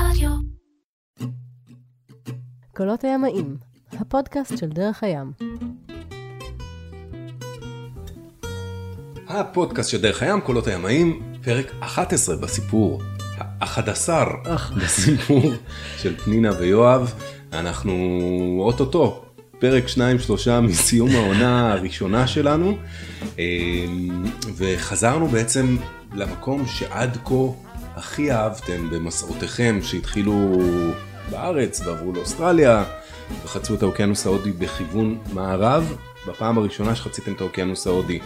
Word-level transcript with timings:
רדיו. 0.00 0.30
קולות 2.76 3.04
הימאים, 3.04 3.56
הפודקאסט 3.92 4.58
של 4.58 4.68
דרך 4.68 5.02
הים. 5.02 5.32
הפודקאסט 9.28 9.90
של 9.90 10.00
דרך 10.00 10.22
הים, 10.22 10.40
קולות 10.40 10.66
הימאים, 10.66 11.22
פרק 11.42 11.66
11 11.80 12.36
בסיפור, 12.36 13.02
ה-11 13.38 14.10
בסיפור 14.76 15.42
של 16.02 16.16
פנינה 16.16 16.50
ויואב. 16.58 17.14
אנחנו 17.52 17.92
אוטוטו, 18.60 19.24
פרק 19.58 19.84
2-3 20.46 20.60
מסיום 20.62 21.10
העונה 21.10 21.72
הראשונה 21.72 22.26
שלנו, 22.26 22.76
אמ, 23.38 24.24
וחזרנו 24.56 25.28
בעצם 25.28 25.76
למקום 26.14 26.66
שעד 26.66 27.18
כה 27.24 27.65
הכי 27.96 28.32
אהבתם 28.32 28.90
במסעותיכם 28.90 29.78
שהתחילו 29.82 30.58
בארץ 31.30 31.80
ועברו 31.80 32.12
לאוסטרליה 32.12 32.84
וחצו 33.44 33.74
את 33.74 33.82
האוקיינוס 33.82 34.26
ההודי 34.26 34.52
בכיוון 34.52 35.18
מערב. 35.32 35.96
בפעם 36.28 36.58
הראשונה 36.58 36.94
שחציתם 36.94 37.32
את 37.32 37.40
האוקיינוס 37.40 37.86
ההודי 37.86 38.18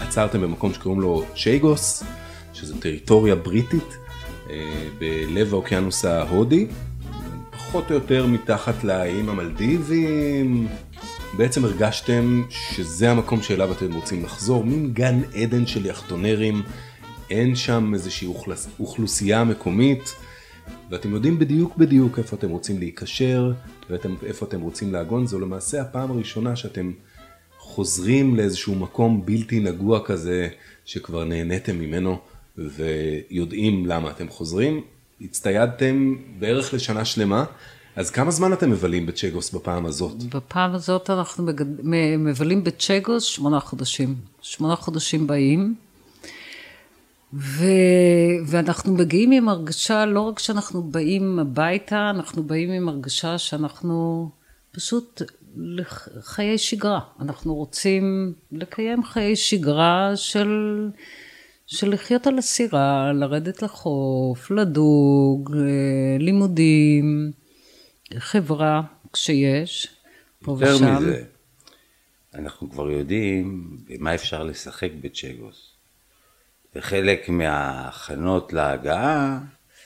עצרתם 0.00 0.40
במקום 0.40 0.74
שקוראים 0.74 1.00
לו 1.00 1.24
צ'ייגוס, 1.36 2.04
שזו 2.52 2.74
טריטוריה 2.78 3.34
בריטית 3.34 3.96
אה, 4.50 4.88
בלב 4.98 5.54
האוקיינוס 5.54 6.04
ההודי, 6.04 6.66
פחות 7.50 7.90
או 7.90 7.94
יותר 7.94 8.26
מתחת 8.26 8.84
לאיים 8.84 9.28
המלדיבים. 9.28 10.68
בעצם 11.36 11.64
הרגשתם 11.64 12.42
שזה 12.50 13.10
המקום 13.10 13.42
שאליו 13.42 13.72
אתם 13.72 13.94
רוצים 13.94 14.24
לחזור, 14.24 14.64
מין 14.64 14.92
גן 14.92 15.20
עדן 15.34 15.66
של 15.66 15.86
יאכטונרים, 15.86 16.62
אין 17.30 17.56
שם 17.56 17.94
איזושהי 17.94 18.26
אוכלוס... 18.28 18.68
אוכלוסייה 18.80 19.44
מקומית, 19.44 20.14
ואתם 20.90 21.12
יודעים 21.14 21.38
בדיוק 21.38 21.76
בדיוק 21.76 22.18
איפה 22.18 22.36
אתם 22.36 22.50
רוצים 22.50 22.78
להיקשר, 22.78 23.52
ואיפה 23.90 24.46
אתם 24.46 24.60
רוצים 24.60 24.92
לעגון, 24.92 25.26
זו 25.26 25.40
למעשה 25.40 25.80
הפעם 25.80 26.10
הראשונה 26.10 26.56
שאתם 26.56 26.92
חוזרים 27.58 28.36
לאיזשהו 28.36 28.74
מקום 28.74 29.26
בלתי 29.26 29.60
נגוע 29.60 30.00
כזה, 30.04 30.48
שכבר 30.84 31.24
נהניתם 31.24 31.78
ממנו, 31.78 32.18
ויודעים 32.58 33.86
למה 33.86 34.10
אתם 34.10 34.28
חוזרים. 34.28 34.80
הצטיידתם 35.20 36.16
בערך 36.38 36.74
לשנה 36.74 37.04
שלמה, 37.04 37.44
אז 37.96 38.10
כמה 38.10 38.30
זמן 38.30 38.52
אתם 38.52 38.70
מבלים 38.70 39.06
בצ'גוס 39.06 39.50
בפעם 39.54 39.86
הזאת? 39.86 40.22
בפעם 40.22 40.74
הזאת 40.74 41.10
אנחנו. 41.10 41.46
מבלים 42.18 42.64
בצ'גוס 42.64 43.22
שמונה 43.22 43.60
חודשים. 43.60 44.14
שמונה 44.42 44.76
חודשים 44.76 45.26
באים. 45.26 45.74
ו... 47.34 47.64
ואנחנו 48.46 48.94
מגיעים 48.94 49.30
עם 49.30 49.48
הרגשה, 49.48 50.06
לא 50.06 50.20
רק 50.20 50.38
שאנחנו 50.38 50.82
באים 50.82 51.38
הביתה, 51.38 52.10
אנחנו 52.10 52.42
באים 52.42 52.70
עם 52.70 52.88
הרגשה 52.88 53.38
שאנחנו 53.38 54.30
פשוט 54.72 55.22
לחיי 55.56 56.58
שגרה. 56.58 57.00
אנחנו 57.20 57.54
רוצים 57.54 58.32
לקיים 58.52 59.04
חיי 59.04 59.36
שגרה 59.36 60.12
של, 60.16 60.48
של 61.66 61.90
לחיות 61.90 62.26
על 62.26 62.38
הסירה, 62.38 63.12
לרדת 63.12 63.62
לחוף, 63.62 64.50
לדוג, 64.50 65.56
לימודים, 66.18 67.32
חברה 68.18 68.82
כשיש, 69.12 69.88
פה 70.42 70.56
יותר 70.60 70.74
ושם. 70.76 70.96
מזה, 70.96 71.24
אנחנו 72.34 72.70
כבר 72.70 72.90
יודעים 72.90 73.76
במה 73.88 74.14
אפשר 74.14 74.42
לשחק 74.42 74.90
בצ'גוס. 75.00 75.73
וחלק 76.76 77.28
מההכנות 77.28 78.52
להגעה 78.52 79.38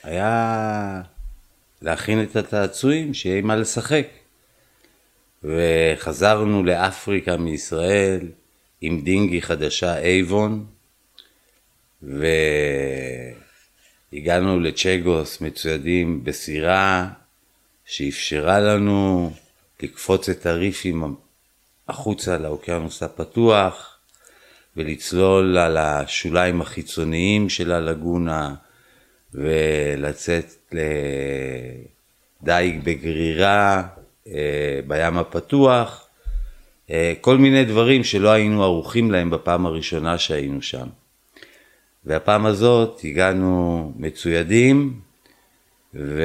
היה 0.03 1.01
להכין 1.81 2.23
את 2.23 2.35
הצעצועים, 2.35 3.13
שיהיה 3.13 3.37
עם 3.37 3.47
מה 3.47 3.55
לשחק. 3.55 4.07
וחזרנו 5.43 6.63
לאפריקה 6.63 7.37
מישראל 7.37 8.27
עם 8.81 9.01
דינגי 9.01 9.41
חדשה 9.41 9.97
אייבון, 9.97 10.65
והגענו 14.11 14.59
לצ'גוס 14.59 15.41
מצוידים 15.41 16.23
בסירה 16.23 17.09
שאפשרה 17.85 18.59
לנו 18.59 19.31
לקפוץ 19.83 20.29
את 20.29 20.45
הריפים 20.45 21.15
החוצה 21.87 22.37
לאוקיינוס 22.37 23.03
הפתוח 23.03 23.98
ולצלול 24.79 25.57
על 25.57 25.77
השוליים 25.77 26.61
החיצוניים 26.61 27.49
של 27.49 27.71
הלגונה 27.71 28.53
ולצאת 29.33 30.73
לדייג 32.41 32.83
בגרירה 32.83 33.83
אה, 34.27 34.79
בים 34.87 35.17
הפתוח, 35.17 36.07
אה, 36.91 37.13
כל 37.21 37.37
מיני 37.37 37.65
דברים 37.65 38.03
שלא 38.03 38.29
היינו 38.29 38.63
ערוכים 38.63 39.11
להם 39.11 39.29
בפעם 39.29 39.65
הראשונה 39.65 40.17
שהיינו 40.17 40.61
שם. 40.61 40.87
והפעם 42.05 42.45
הזאת 42.45 43.01
הגענו 43.03 43.91
מצוידים 43.95 44.99
ועם 45.93 46.17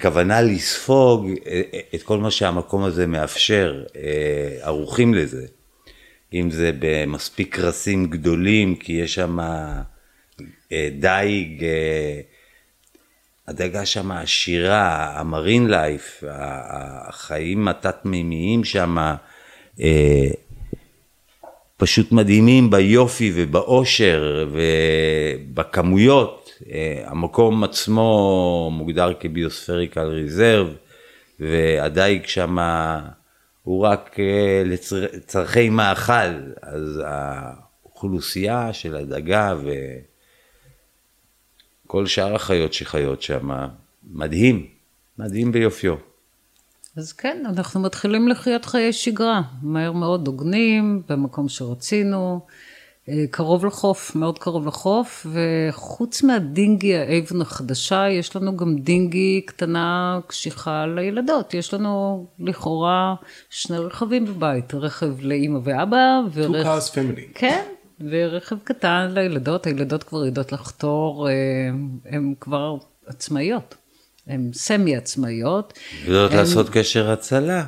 כוונה 0.00 0.42
לספוג 0.42 1.30
אה, 1.46 1.62
את 1.94 2.02
כל 2.02 2.18
מה 2.18 2.30
שהמקום 2.30 2.84
הזה 2.84 3.06
מאפשר, 3.06 3.84
ערוכים 4.62 5.14
לזה. 5.14 5.46
אם 6.34 6.50
זה 6.50 6.70
במספיק 6.78 7.56
קרסים 7.56 8.06
גדולים, 8.06 8.74
כי 8.76 8.92
יש 8.92 9.14
שם 9.14 9.38
דייג 11.00 11.64
הדגה 13.48 13.86
שם 13.86 14.12
עשירה, 14.12 15.12
המרין 15.20 15.70
לייף, 15.70 16.24
החיים 16.28 17.68
התת-מימיים 17.68 18.64
שם, 18.64 18.96
אה, 19.80 20.28
פשוט 21.76 22.12
מדהימים 22.12 22.70
ביופי 22.70 23.32
ובאושר 23.34 24.48
ובכמויות. 25.50 26.50
אה, 26.72 27.02
המקום 27.04 27.64
עצמו 27.64 28.70
מוגדר 28.72 29.12
כביוספריקל 29.20 30.06
ריזרב, 30.06 30.68
והדייג 31.40 32.26
שם 32.26 32.56
הוא 33.68 33.86
רק 33.86 34.16
אה, 34.20 34.62
לצרכי 34.64 35.68
מאכל, 35.68 36.52
אז 36.62 37.02
האוכלוסייה 37.04 38.72
של 38.72 38.96
הדגה 38.96 39.54
ו... 39.64 39.70
כל 41.86 42.06
שאר 42.06 42.34
החיות 42.34 42.72
שחיות 42.72 43.22
שם, 43.22 43.48
מדהים, 44.04 44.66
מדהים 45.18 45.52
ביופיו. 45.52 45.94
אז 46.96 47.12
כן, 47.12 47.42
אנחנו 47.48 47.80
מתחילים 47.80 48.28
לחיות 48.28 48.64
חיי 48.64 48.92
שגרה, 48.92 49.42
מהר 49.62 49.92
מאוד 49.92 50.26
הוגנים, 50.26 51.02
במקום 51.08 51.48
שרצינו, 51.48 52.46
קרוב 53.30 53.66
לחוף, 53.66 54.16
מאוד 54.16 54.38
קרוב 54.38 54.66
לחוף, 54.66 55.26
וחוץ 55.32 56.22
מהדינגי 56.22 56.96
האבן 56.96 57.40
החדשה, 57.40 58.08
יש 58.10 58.36
לנו 58.36 58.56
גם 58.56 58.78
דינגי 58.78 59.40
קטנה 59.46 60.18
קשיחה 60.26 60.86
לילדות. 60.86 61.54
יש 61.54 61.74
לנו 61.74 62.26
לכאורה 62.38 63.14
שני 63.50 63.78
רכבים 63.78 64.26
בבית, 64.26 64.74
רכב 64.74 65.20
לאימא 65.20 65.58
ואבא, 65.64 66.20
ורכב... 66.34 66.62
Two 66.62 66.64
cars 66.64 66.94
family. 66.94 67.32
כן, 67.34 67.64
ורכב 68.10 68.56
קטן 68.64 69.10
לילדות, 69.14 69.66
הילדות 69.66 70.02
כבר 70.02 70.24
יודעות 70.24 70.52
לחתור, 70.52 71.28
הן 72.06 72.34
כבר 72.40 72.76
עצמאיות, 73.06 73.74
הן 74.26 74.50
סמי 74.52 74.96
עצמאיות. 74.96 75.78
יודעות 76.04 76.32
לעשות 76.32 76.68
קשר 76.68 77.10
הצלה, 77.10 77.64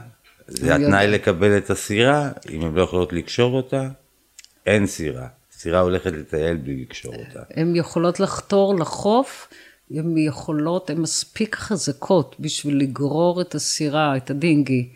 זה 0.47 0.75
התנאי 0.75 1.07
לקבל 1.09 1.57
את 1.57 1.71
הסירה, 1.71 2.31
אם 2.51 2.63
הן 2.63 2.75
לא 2.75 2.83
יכולות 2.83 3.13
לקשור 3.13 3.57
אותה, 3.57 3.89
אין 4.67 4.87
סירה. 4.87 5.27
סירה 5.53 5.81
הולכת 5.81 6.13
לטייל 6.13 6.57
בלי 6.57 6.83
לקשור 6.83 7.15
אותה. 7.15 7.43
הן 7.55 7.77
יכולות 7.77 8.21
לחתור 8.21 8.75
לחוף, 8.75 9.49
הן 9.91 10.19
יכולות, 10.19 10.91
הן 10.91 10.99
מספיק 10.99 11.55
חזקות 11.55 12.37
בשביל 12.41 12.81
לגרור 12.81 13.41
את 13.41 13.55
הסירה, 13.55 14.17
את 14.17 14.31
הדינגי, 14.31 14.89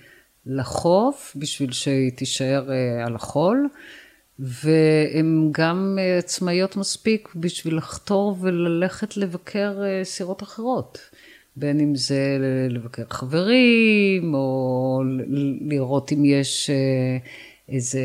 לחוף, 0.47 1.33
בשביל 1.37 1.73
שהיא 1.73 2.13
תישאר 2.13 2.71
על 3.07 3.15
החול. 3.15 3.69
והן 4.39 5.49
גם 5.51 5.99
עצמאיות 6.19 6.77
מספיק 6.77 7.29
בשביל 7.37 7.77
לחתור 7.77 8.37
וללכת 8.41 9.17
לבקר 9.17 9.79
סירות 10.03 10.43
אחרות. 10.43 10.99
בין 11.57 11.81
אם 11.81 11.95
זה 11.95 12.39
לבקר 12.71 13.03
חברים, 13.11 14.35
או 14.35 15.03
לראות 15.61 16.13
אם 16.13 16.25
יש 16.25 16.71
איזה 17.69 18.01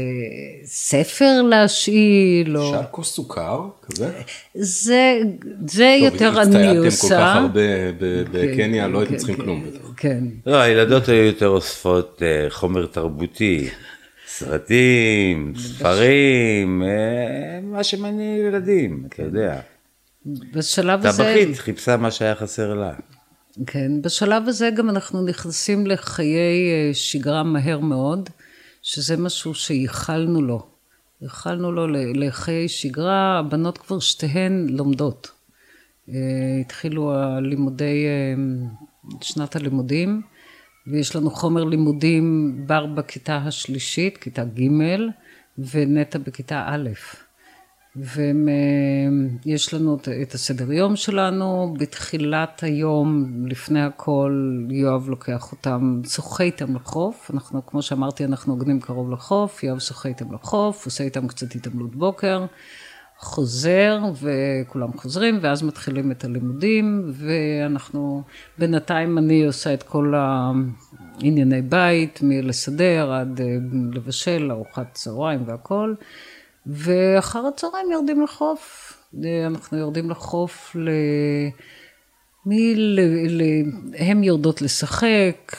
ספר 0.64 1.42
להשאיל, 1.42 2.58
או... 2.58 2.72
שעה 2.72 2.86
כוס 2.86 3.16
סוכר, 3.16 3.68
כזה? 3.82 4.12
זה, 4.56 5.20
זה 5.68 5.98
טוב, 6.00 6.14
יותר 6.14 6.42
אני 6.42 6.78
עושה. 6.78 6.88
הצטיידתם 6.88 7.08
כל 7.08 7.16
כך 7.16 7.36
הרבה 7.36 7.62
בקניה, 8.32 8.86
כן, 8.86 8.92
לא 8.92 9.00
הייתם 9.00 9.12
כן, 9.12 9.18
צריכים 9.18 9.36
כן, 9.36 9.44
כלום. 9.44 9.66
כן. 9.98 10.24
לא, 10.46 10.56
הילדות 10.56 11.08
היו 11.08 11.24
יותר 11.24 11.48
אוספות 11.48 12.22
חומר 12.50 12.86
תרבותי. 12.86 13.70
סרטים, 14.28 15.54
ספרים, 15.58 16.84
מה 17.64 17.84
שמעניין 17.84 18.48
ילדים, 18.48 19.04
אתה 19.10 19.24
יודע. 19.24 19.60
בשלב 20.54 21.06
הזה... 21.06 21.24
טבחית 21.24 21.58
חיפשה 21.58 21.98
מה 21.98 22.12
שהיה 22.12 22.36
חסר 22.36 22.74
לה. 22.74 22.94
כן, 23.66 24.02
בשלב 24.02 24.48
הזה 24.48 24.70
גם 24.70 24.90
אנחנו 24.90 25.26
נכנסים 25.26 25.88
לחיי 25.88 26.36
אה, 26.36 26.94
שגרה 26.94 27.44
מהר 27.44 27.80
מאוד, 27.80 28.30
שזה 28.82 29.18
משהו 29.18 29.54
שייחלנו 29.54 30.42
לו. 30.42 30.68
ייחלנו 31.22 31.72
לו 31.72 31.88
לחיי 32.14 32.68
שגרה, 32.68 33.40
הבנות 33.40 33.78
כבר 33.78 34.00
שתיהן 34.00 34.68
לומדות. 34.70 35.32
אה, 36.10 36.16
התחילו 36.62 37.14
הלימודי, 37.14 38.06
אה, 38.06 38.34
שנת 39.22 39.56
הלימודים, 39.56 40.22
ויש 40.88 41.16
לנו 41.16 41.32
חומר 41.32 41.64
לימודים 41.64 42.54
בר 42.68 42.86
בכיתה 42.86 43.38
השלישית, 43.38 44.18
כיתה 44.18 44.44
ג', 44.44 44.70
ונטע 45.58 46.20
בכיתה 46.20 46.64
א'. 46.68 46.90
ויש 47.96 49.74
לנו 49.74 49.98
את 50.22 50.34
הסדר 50.34 50.72
יום 50.72 50.96
שלנו, 50.96 51.74
בתחילת 51.80 52.64
היום, 52.64 53.26
לפני 53.48 53.82
הכל, 53.82 54.58
יואב 54.70 55.10
לוקח 55.10 55.52
אותם, 55.52 56.02
שוחה 56.08 56.44
איתם 56.44 56.76
לחוף, 56.76 57.32
אנחנו, 57.34 57.66
כמו 57.66 57.82
שאמרתי, 57.82 58.26
אנחנו 58.26 58.54
עוגנים 58.54 58.80
קרוב 58.80 59.12
לחוף, 59.12 59.64
יואב 59.64 59.80
שוחה 59.80 60.10
איתם 60.10 60.34
לחוף, 60.34 60.86
עושה 60.86 61.04
איתם 61.04 61.28
קצת 61.28 61.56
התעמלות 61.56 61.96
בוקר, 61.96 62.46
חוזר, 63.18 64.00
וכולם 64.22 64.94
חוזרים, 64.94 65.40
ואז 65.42 65.64
מתחילים 65.64 66.12
את 66.12 66.24
הלימודים, 66.24 67.12
ואנחנו, 67.14 68.24
בינתיים 68.58 69.18
אני 69.18 69.46
עושה 69.46 69.74
את 69.74 69.84
כל 69.84 70.14
הענייני 70.18 71.62
בית, 71.62 72.20
מלסדר 72.24 73.12
עד 73.12 73.42
אה, 73.42 73.58
לבשל, 73.94 74.52
ארוחת 74.52 74.94
צהריים 74.94 75.44
והכל. 75.46 75.94
ואחר 76.68 77.48
הצהריים 77.48 77.92
יורדים 77.92 78.22
לחוף. 78.22 78.94
אנחנו 79.46 79.78
יורדים 79.78 80.10
לחוף 80.10 80.76
ל... 80.76 80.90
מי 82.46 82.76
ל... 82.76 83.00
ל... 83.30 83.44
הם 83.98 84.24
יורדות 84.24 84.62
לשחק, 84.62 85.56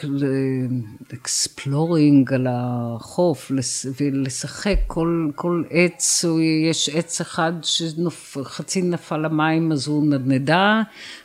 לאקספלורינג 1.12 2.32
על 2.32 2.46
החוף, 2.50 3.52
ולשחק 4.00 4.76
כל, 4.86 5.30
כל 5.34 5.62
עץ, 5.70 6.24
יש 6.70 6.88
עץ 6.88 7.20
אחד 7.20 7.52
שחצי 7.62 8.82
נפל 8.82 9.16
למים 9.16 9.72
אז 9.72 9.86
הוא 9.86 10.06
נדנדה, 10.06 10.82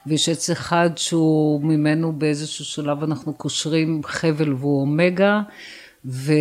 ויש 0.08 0.30
עץ 0.30 0.50
אחד 0.50 0.90
שהוא 0.96 1.64
ממנו 1.64 2.14
באיזשהו 2.14 2.66
שלב 2.66 3.04
אנחנו 3.04 3.34
קושרים 3.34 4.02
חבל 4.04 4.54
והוא 4.54 4.82
אומגה. 4.82 5.42
ו, 6.06 6.34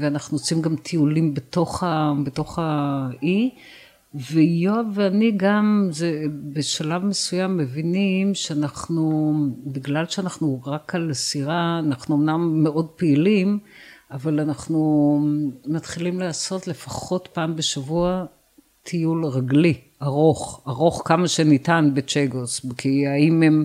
ואנחנו 0.00 0.36
עושים 0.36 0.62
גם 0.62 0.76
טיולים 0.76 1.34
בתוך, 1.34 1.82
ה, 1.82 2.12
בתוך 2.24 2.58
האי, 2.62 3.50
ויואב 4.14 4.86
ואני 4.94 5.32
גם, 5.36 5.88
זה, 5.90 6.24
בשלב 6.52 7.04
מסוים 7.04 7.56
מבינים 7.56 8.34
שאנחנו, 8.34 9.32
בגלל 9.66 10.06
שאנחנו 10.06 10.60
רק 10.66 10.94
על 10.94 11.12
סירה, 11.12 11.78
אנחנו 11.78 12.16
אמנם 12.16 12.62
מאוד 12.62 12.88
פעילים, 12.88 13.58
אבל 14.10 14.40
אנחנו 14.40 15.20
מתחילים 15.66 16.20
לעשות 16.20 16.68
לפחות 16.68 17.28
פעם 17.32 17.56
בשבוע 17.56 18.24
טיול 18.82 19.24
רגלי, 19.24 19.74
ארוך, 20.02 20.62
ארוך 20.68 21.02
כמה 21.04 21.28
שניתן 21.28 21.90
בצ'גוס, 21.94 22.66
כי 22.76 23.06
האם 23.06 23.42
הם... 23.42 23.64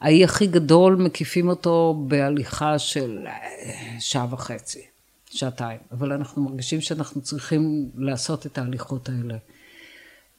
האי 0.00 0.24
הכי 0.24 0.46
גדול, 0.46 0.96
מקיפים 0.96 1.48
אותו 1.48 2.04
בהליכה 2.08 2.78
של 2.78 3.24
אה, 3.26 3.96
שעה 4.00 4.26
וחצי, 4.30 4.82
שעתיים. 5.30 5.78
אבל 5.92 6.12
אנחנו 6.12 6.42
מרגישים 6.42 6.80
שאנחנו 6.80 7.20
צריכים 7.20 7.90
לעשות 7.96 8.46
את 8.46 8.58
ההליכות 8.58 9.08
האלה. 9.08 9.36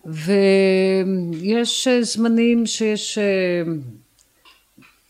ויש 0.06 1.88
אה, 1.88 2.04
זמנים 2.04 2.66
שיש 2.66 3.18
אה, 3.18 3.64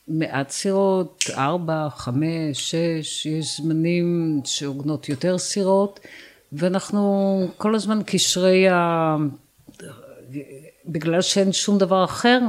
מעט 0.08 0.50
סירות, 0.50 1.24
ארבע, 1.34 1.88
חמש, 1.90 2.72
שש, 2.72 3.26
יש 3.26 3.58
זמנים 3.58 4.40
שעוגנות 4.46 5.10
יותר 5.10 5.38
סירות, 5.38 6.00
ואנחנו 6.54 7.48
כל 7.58 7.76
הזמן 7.76 8.00
קשרי 8.06 8.70
ה... 8.70 9.16
בגלל 10.86 11.22
שאין 11.22 11.52
שום 11.52 11.78
דבר 11.78 12.04
אחר, 12.04 12.40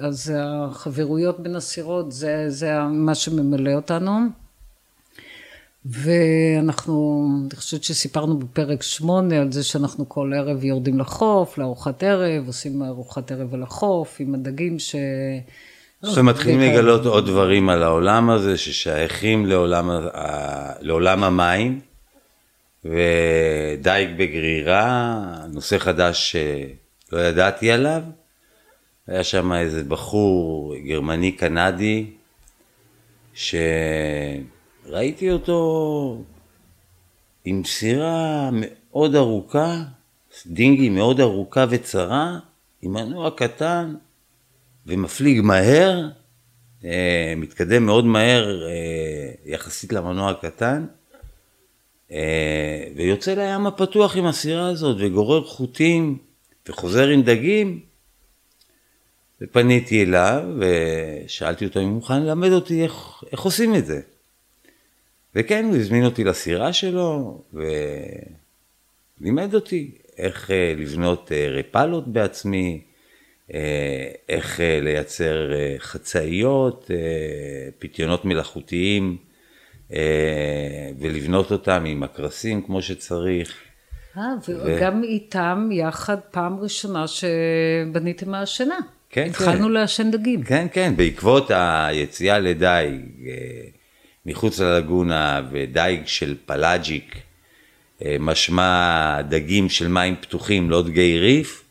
אז 0.00 0.32
החברויות 0.36 1.40
בין 1.40 1.56
הסירות 1.56 2.12
זה, 2.12 2.44
זה 2.48 2.78
מה 2.90 3.14
שממלא 3.14 3.72
אותנו. 3.72 4.18
ואנחנו, 5.84 7.26
אני 7.46 7.56
חושבת 7.56 7.84
שסיפרנו 7.84 8.38
בפרק 8.38 8.82
שמונה 8.82 9.40
על 9.40 9.52
זה 9.52 9.64
שאנחנו 9.64 10.08
כל 10.08 10.32
ערב 10.36 10.64
יורדים 10.64 10.98
לחוף, 10.98 11.58
לארוחת 11.58 12.02
ערב, 12.02 12.46
עושים 12.46 12.82
ארוחת 12.82 13.32
ערב 13.32 13.54
על 13.54 13.62
החוף 13.62 14.16
עם 14.20 14.34
הדגים 14.34 14.78
ש... 14.78 14.96
ומתחילים 16.14 16.60
לגלות 16.60 17.06
עוד 17.06 17.26
דברים 17.26 17.68
על 17.68 17.82
העולם 17.82 18.30
הזה 18.30 18.58
ששייכים 18.58 19.46
לעולם, 19.46 19.90
לעולם 20.80 21.24
המים 21.24 21.80
ודייג 22.84 24.08
בגרירה, 24.18 25.22
נושא 25.52 25.78
חדש 25.78 26.36
שלא 26.36 27.18
ידעתי 27.18 27.70
עליו. 27.70 28.02
היה 29.06 29.24
שם 29.24 29.52
איזה 29.52 29.84
בחור 29.84 30.74
גרמני 30.76 31.32
קנדי, 31.32 32.10
שראיתי 33.34 35.30
אותו 35.30 36.22
עם 37.44 37.64
סירה 37.64 38.50
מאוד 38.52 39.14
ארוכה, 39.14 39.82
דינגי 40.46 40.88
מאוד 40.88 41.20
ארוכה 41.20 41.66
וצרה, 41.70 42.38
עם 42.82 42.92
מנוע 42.92 43.30
קטן 43.30 43.94
ומפליג 44.86 45.40
מהר, 45.40 46.08
אה, 46.84 47.34
מתקדם 47.36 47.86
מאוד 47.86 48.04
מהר 48.04 48.66
אה, 48.68 49.32
יחסית 49.44 49.92
למנוע 49.92 50.30
הקטן, 50.30 50.86
אה, 52.12 52.86
ויוצא 52.96 53.34
לים 53.34 53.66
הפתוח 53.66 54.16
עם 54.16 54.26
הסירה 54.26 54.68
הזאת 54.68 54.96
וגורר 55.00 55.44
חוטים 55.44 56.18
וחוזר 56.68 57.08
עם 57.08 57.22
דגים. 57.22 57.80
ופניתי 59.40 60.02
אליו 60.02 60.42
ושאלתי 60.58 61.64
אותו 61.64 61.80
אם 61.80 61.84
הוא 61.84 61.94
מוכן 61.94 62.22
ללמד 62.22 62.52
אותי 62.52 62.82
איך, 62.82 63.24
איך 63.32 63.40
עושים 63.40 63.74
את 63.74 63.86
זה. 63.86 64.00
וכן, 65.34 65.64
הוא 65.64 65.76
הזמין 65.76 66.04
אותי 66.04 66.24
לסירה 66.24 66.72
שלו 66.72 67.42
ולימד 69.20 69.54
אותי 69.54 69.90
איך 70.18 70.50
אה, 70.50 70.74
לבנות 70.76 71.32
אה, 71.32 71.48
רפלות 71.48 72.08
בעצמי, 72.08 72.82
אה, 73.54 74.08
איך 74.28 74.60
לייצר 74.82 75.50
חצאיות, 75.78 76.90
פיתיונות 77.78 78.24
מלאכותיים 78.24 79.16
ולבנות 80.98 81.52
אותם 81.52 81.84
עם 81.86 82.02
הקרסים 82.02 82.62
כמו 82.62 82.82
שצריך. 82.82 83.66
אה, 84.16 84.34
וגם 84.48 85.00
ו... 85.00 85.04
איתם 85.04 85.68
יחד 85.72 86.16
פעם 86.30 86.60
ראשונה 86.60 87.04
שבניתם 87.06 88.30
מהשינה. 88.30 88.78
כן, 89.16 89.26
התחלנו 89.30 89.66
כן. 89.66 89.72
לעשן 89.72 90.10
דגים. 90.10 90.42
כן, 90.42 90.66
כן, 90.72 90.96
בעקבות 90.96 91.50
היציאה 91.54 92.38
לדייג 92.38 93.00
אה, 93.26 93.32
מחוץ 94.26 94.60
ללגונה 94.60 95.42
ודייג 95.50 96.06
של 96.06 96.34
פלאג'יק, 96.46 97.16
אה, 98.04 98.16
משמע 98.20 99.22
דגים 99.28 99.68
של 99.68 99.88
מים 99.88 100.16
פתוחים, 100.20 100.70
לא 100.70 100.82
דגי 100.82 101.18
ריף, 101.18 101.64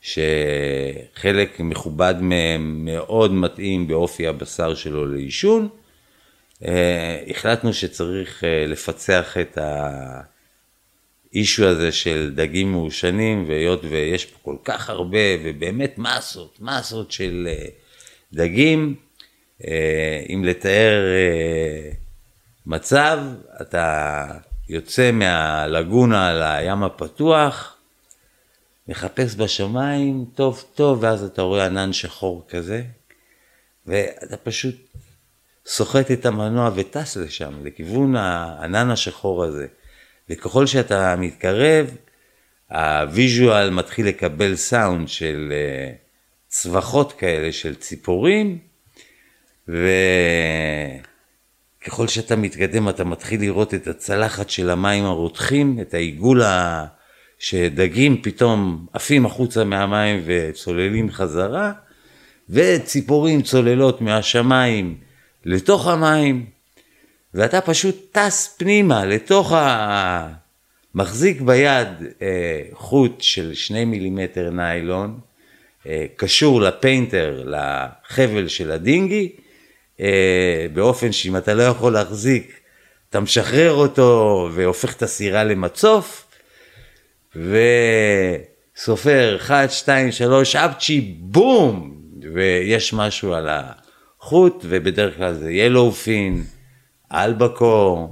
שחלק 0.00 1.60
מכובד 1.60 2.14
מהם 2.20 2.84
מאוד 2.84 3.32
מתאים 3.32 3.88
באופי 3.88 4.26
הבשר 4.26 4.74
שלו 4.74 5.06
לעישון, 5.06 5.68
אה, 6.64 7.22
החלטנו 7.30 7.72
שצריך 7.72 8.44
לפצח 8.68 9.36
את 9.40 9.58
ה... 9.58 10.35
האישו 11.36 11.66
הזה 11.66 11.92
של 11.92 12.32
דגים 12.34 12.72
מעושנים, 12.72 13.44
והיות 13.48 13.84
ויש 13.84 14.24
פה 14.24 14.38
כל 14.42 14.56
כך 14.64 14.90
הרבה, 14.90 15.18
ובאמת 15.44 15.98
מסות, 15.98 16.58
מסות 16.60 17.12
של 17.12 17.48
אה, 17.50 17.66
דגים, 18.32 18.94
אה, 19.64 20.24
אם 20.28 20.44
לתאר 20.44 21.04
אה, 21.06 21.90
מצב, 22.66 23.18
אתה 23.60 24.26
יוצא 24.68 25.10
מהלגונה 25.12 26.34
לים 26.34 26.82
הפתוח, 26.82 27.76
מחפש 28.88 29.36
בשמיים, 29.36 30.24
טוב 30.34 30.64
טוב, 30.74 30.98
ואז 31.02 31.24
אתה 31.24 31.42
רואה 31.42 31.66
ענן 31.66 31.92
שחור 31.92 32.44
כזה, 32.48 32.82
ואתה 33.86 34.36
פשוט 34.36 34.76
סוחט 35.66 36.10
את 36.10 36.26
המנוע 36.26 36.70
וטס 36.74 37.16
לשם, 37.16 37.52
לכיוון 37.64 38.16
הענן 38.16 38.90
השחור 38.90 39.44
הזה. 39.44 39.66
וככל 40.30 40.66
שאתה 40.66 41.16
מתקרב, 41.18 41.96
ה 42.70 42.84
visual 42.84 43.70
מתחיל 43.70 44.08
לקבל 44.08 44.56
סאונד 44.56 45.08
של 45.08 45.52
אה, 45.52 45.92
צווחות 46.48 47.12
כאלה 47.12 47.52
של 47.52 47.74
ציפורים, 47.74 48.58
וככל 49.68 49.78
שאתה 52.08 52.36
מתקדם 52.36 52.88
אתה 52.88 53.04
מתחיל 53.04 53.40
לראות 53.40 53.74
את 53.74 53.86
הצלחת 53.86 54.50
של 54.50 54.70
המים 54.70 55.04
הרותחים, 55.04 55.80
את 55.80 55.94
העיגול 55.94 56.42
שדגים 57.38 58.22
פתאום 58.22 58.86
עפים 58.92 59.26
החוצה 59.26 59.64
מהמים 59.64 60.22
וצוללים 60.26 61.10
חזרה, 61.10 61.72
וציפורים 62.50 63.42
צוללות 63.42 64.00
מהשמיים 64.00 64.98
לתוך 65.44 65.86
המים, 65.86 66.46
ואתה 67.36 67.60
פשוט 67.60 67.96
טס 68.12 68.56
פנימה 68.58 69.04
לתוך 69.04 69.52
ה... 69.52 70.28
מחזיק 70.94 71.40
ביד 71.40 71.88
אה, 72.22 72.60
חוט 72.72 73.20
של 73.20 73.54
שני 73.54 73.84
מילימטר 73.84 74.50
ניילון, 74.50 75.20
אה, 75.86 76.06
קשור 76.16 76.60
לפיינטר, 76.60 77.44
לחבל 77.46 78.48
של 78.48 78.70
הדינגי, 78.70 79.32
אה, 80.00 80.66
באופן 80.74 81.12
שאם 81.12 81.36
אתה 81.36 81.54
לא 81.54 81.62
יכול 81.62 81.92
להחזיק, 81.92 82.60
אתה 83.10 83.20
משחרר 83.20 83.72
אותו 83.72 84.48
והופך 84.54 84.96
את 84.96 85.02
הסירה 85.02 85.44
למצוף, 85.44 86.26
וסופר 88.76 89.36
1, 89.36 89.70
2, 89.70 90.12
3, 90.12 90.56
אפצ'י, 90.56 91.00
בום, 91.20 92.00
ויש 92.34 92.92
משהו 92.92 93.34
על 93.34 93.48
החוט, 93.50 94.64
ובדרך 94.68 95.16
כלל 95.16 95.34
זה 95.34 95.50
ילואופין, 97.12 97.32
אלבקור, 97.32 98.10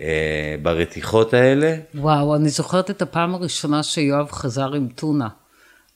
אה, 0.00 0.54
ברתיחות 0.62 1.34
האלה. 1.34 1.76
וואו, 1.94 2.36
אני 2.36 2.48
זוכרת 2.48 2.90
את 2.90 3.02
הפעם 3.02 3.34
הראשונה 3.34 3.82
שיואב 3.82 4.30
חזר 4.30 4.72
עם 4.72 4.88
טונה. 4.94 5.28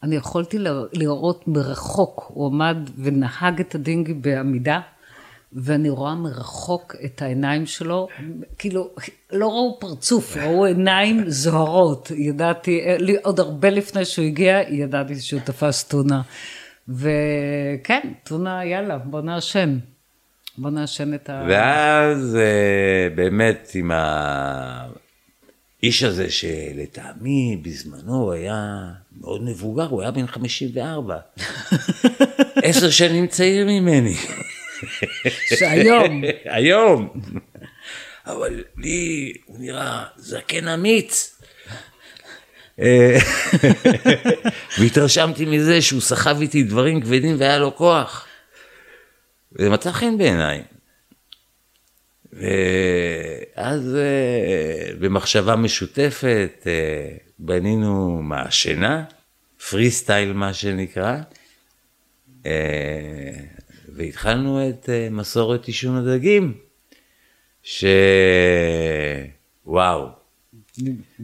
אני 0.02 0.16
יכולתי 0.16 0.59
לראות 0.93 1.49
מרחוק, 1.49 2.26
הוא 2.28 2.47
עמד 2.47 2.76
ונהג 2.99 3.61
את 3.61 3.75
הדינגי 3.75 4.14
בעמידה, 4.14 4.81
ואני 5.52 5.90
רואה 5.90 6.14
מרחוק 6.14 6.95
את 7.05 7.23
העיניים 7.23 7.66
שלו, 7.66 8.09
כאילו, 8.59 8.90
לא 9.33 9.49
ראו 9.49 9.76
פרצוף, 9.81 10.37
ראו 10.37 10.64
עיניים 10.64 11.31
זוהרות. 11.31 12.11
ידעתי, 12.11 12.81
עוד 13.23 13.40
הרבה 13.40 13.71
לפני 13.71 14.05
שהוא 14.05 14.25
הגיע, 14.25 14.61
ידעתי 14.69 15.21
שהוא 15.21 15.40
תפס 15.40 15.85
טונה. 15.85 16.23
וכן, 16.88 18.12
טונה, 18.25 18.64
יאללה, 18.64 18.99
בוא 18.99 19.21
נעשן. 19.21 19.78
בוא 20.59 20.71
נעשן 20.71 21.15
את 21.15 21.31
ה... 21.31 21.47
ואז 21.49 22.37
אה, 22.37 23.09
באמת 23.15 23.71
עם 23.75 23.91
האיש 25.83 26.03
הזה 26.03 26.31
שלטעמי 26.31 27.61
בזמנו 27.63 28.33
היה 28.33 28.89
מאוד 29.21 29.43
מבוגר, 29.43 29.87
הוא 29.87 30.03
היה 30.03 30.11
בן 30.11 30.27
54. 30.27 31.17
עשר 32.63 32.91
שנים 32.91 33.27
צעיר 33.27 33.67
ממני. 33.67 34.17
שהיום. 35.59 36.23
היום. 36.45 37.21
אבל 38.27 38.65
לי 38.79 39.33
הוא 39.47 39.59
נראה 39.59 40.05
זקן 40.17 40.69
אמיץ. 40.69 41.41
אה, 42.81 43.19
והתרשמתי 44.79 45.45
מזה 45.45 45.83
שהוא 45.83 46.01
סחב 46.01 46.41
איתי 46.41 46.63
דברים 46.63 47.01
כבדים 47.01 47.37
והיה 47.39 47.59
לו 47.59 47.77
כוח. 47.77 48.27
זה 49.59 49.71
מצא 49.71 49.93
חן 49.93 50.19
בעיניי. 50.19 50.63
ואז 52.33 53.97
אה, 53.97 54.93
במחשבה 54.99 55.57
משותפת 55.57 56.67
אה, 56.67 57.17
בנינו 57.39 58.23
מעשנה, 58.23 59.05
פרי 59.71 59.91
סטייל 59.91 60.33
מה 60.33 60.55
שנקרא, 60.55 61.17
אה, 62.47 63.33
והתחלנו 63.89 64.69
את 64.69 64.89
מסורת 65.11 65.67
עישון 65.67 65.97
הדגים, 65.97 66.55
שוואו. 67.63 67.87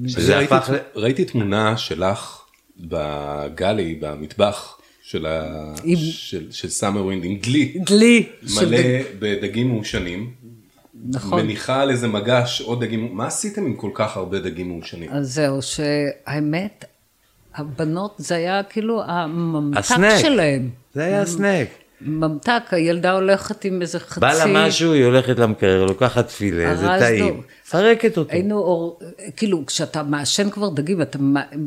שזה 0.07 0.39
הפך... 0.39 0.71
ראיתי 0.95 1.25
תמונה 1.25 1.77
שלך 1.77 2.45
בגלי, 2.77 3.95
במטבח. 4.01 4.82
של, 5.13 5.27
ה... 5.27 5.75
עם... 5.85 5.97
של, 5.97 6.47
של 6.51 6.69
Summer 6.69 7.05
Wind 7.05 7.25
עם 7.25 7.37
דלי. 7.43 7.75
דלי. 7.87 8.27
מלא 8.43 8.61
של... 8.61 9.03
בדגים 9.19 9.69
מעושנים. 9.69 10.31
נכון. 11.09 11.43
מניחה 11.43 11.81
על 11.81 11.91
איזה 11.91 12.09
מגש 12.09 12.61
עוד 12.61 12.85
דגים, 12.85 13.09
מה 13.13 13.27
עשיתם 13.27 13.67
עם 13.67 13.77
כל 13.77 13.91
כך 13.95 14.17
הרבה 14.17 14.39
דגים 14.39 14.69
מעושנים? 14.69 15.11
אז 15.11 15.35
זהו, 15.35 15.63
שהאמת, 15.63 16.85
הבנות 17.55 18.15
זה 18.19 18.35
היה 18.35 18.63
כאילו 18.63 19.03
הממתק 19.05 19.79
ה 19.79 19.85
snack. 19.85 20.23
שלהם. 20.23 20.71
זה 20.95 21.05
היה 21.05 21.23
ה 21.23 21.30
snack. 21.30 21.69
ממתק, 22.05 22.63
הילדה 22.71 23.13
הולכת 23.13 23.65
עם 23.65 23.83
איזה 23.83 23.99
חצי... 24.01 24.21
בא 24.21 24.33
לה 24.33 24.45
משהו, 24.47 24.93
היא 24.93 25.05
הולכת 25.05 25.39
למקרר, 25.39 25.85
לוקחת 25.85 26.31
פילה, 26.31 26.77
זה 26.77 26.87
טעים. 26.99 27.43
מפרקת 27.67 28.19
אותו. 28.19 28.33
היינו, 28.33 28.59
אור, 28.59 29.01
כאילו, 29.37 29.67
כשאתה 29.67 30.03
מעשן 30.03 30.51
כבר 30.51 30.69
דגים, 30.69 31.03
אתה 31.03 31.19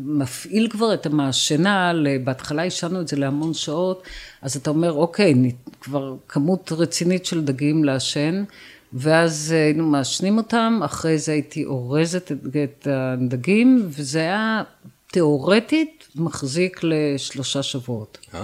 מפעיל 0.05 0.67
כבר 0.69 0.93
את 0.93 1.05
המעשנה, 1.05 1.93
בהתחלה 2.23 2.61
עישנו 2.61 3.01
את 3.01 3.07
זה 3.07 3.15
להמון 3.15 3.53
שעות, 3.53 4.03
אז 4.41 4.55
אתה 4.55 4.69
אומר, 4.69 4.91
אוקיי, 4.93 5.33
כבר 5.81 6.15
כמות 6.27 6.71
רצינית 6.71 7.25
של 7.25 7.43
דגים 7.43 7.83
לעשן, 7.83 8.43
ואז 8.93 9.51
היינו 9.51 9.87
מעשנים 9.87 10.37
אותם, 10.37 10.79
אחרי 10.85 11.17
זה 11.17 11.31
הייתי 11.31 11.65
אורזת 11.65 12.31
את, 12.31 12.55
את 12.63 12.87
הדגים, 12.91 13.85
וזה 13.89 14.19
היה 14.19 14.63
תיאורטית 15.11 16.07
מחזיק 16.15 16.79
לשלושה 16.83 17.63
שבועות. 17.63 18.17
אה. 18.33 18.41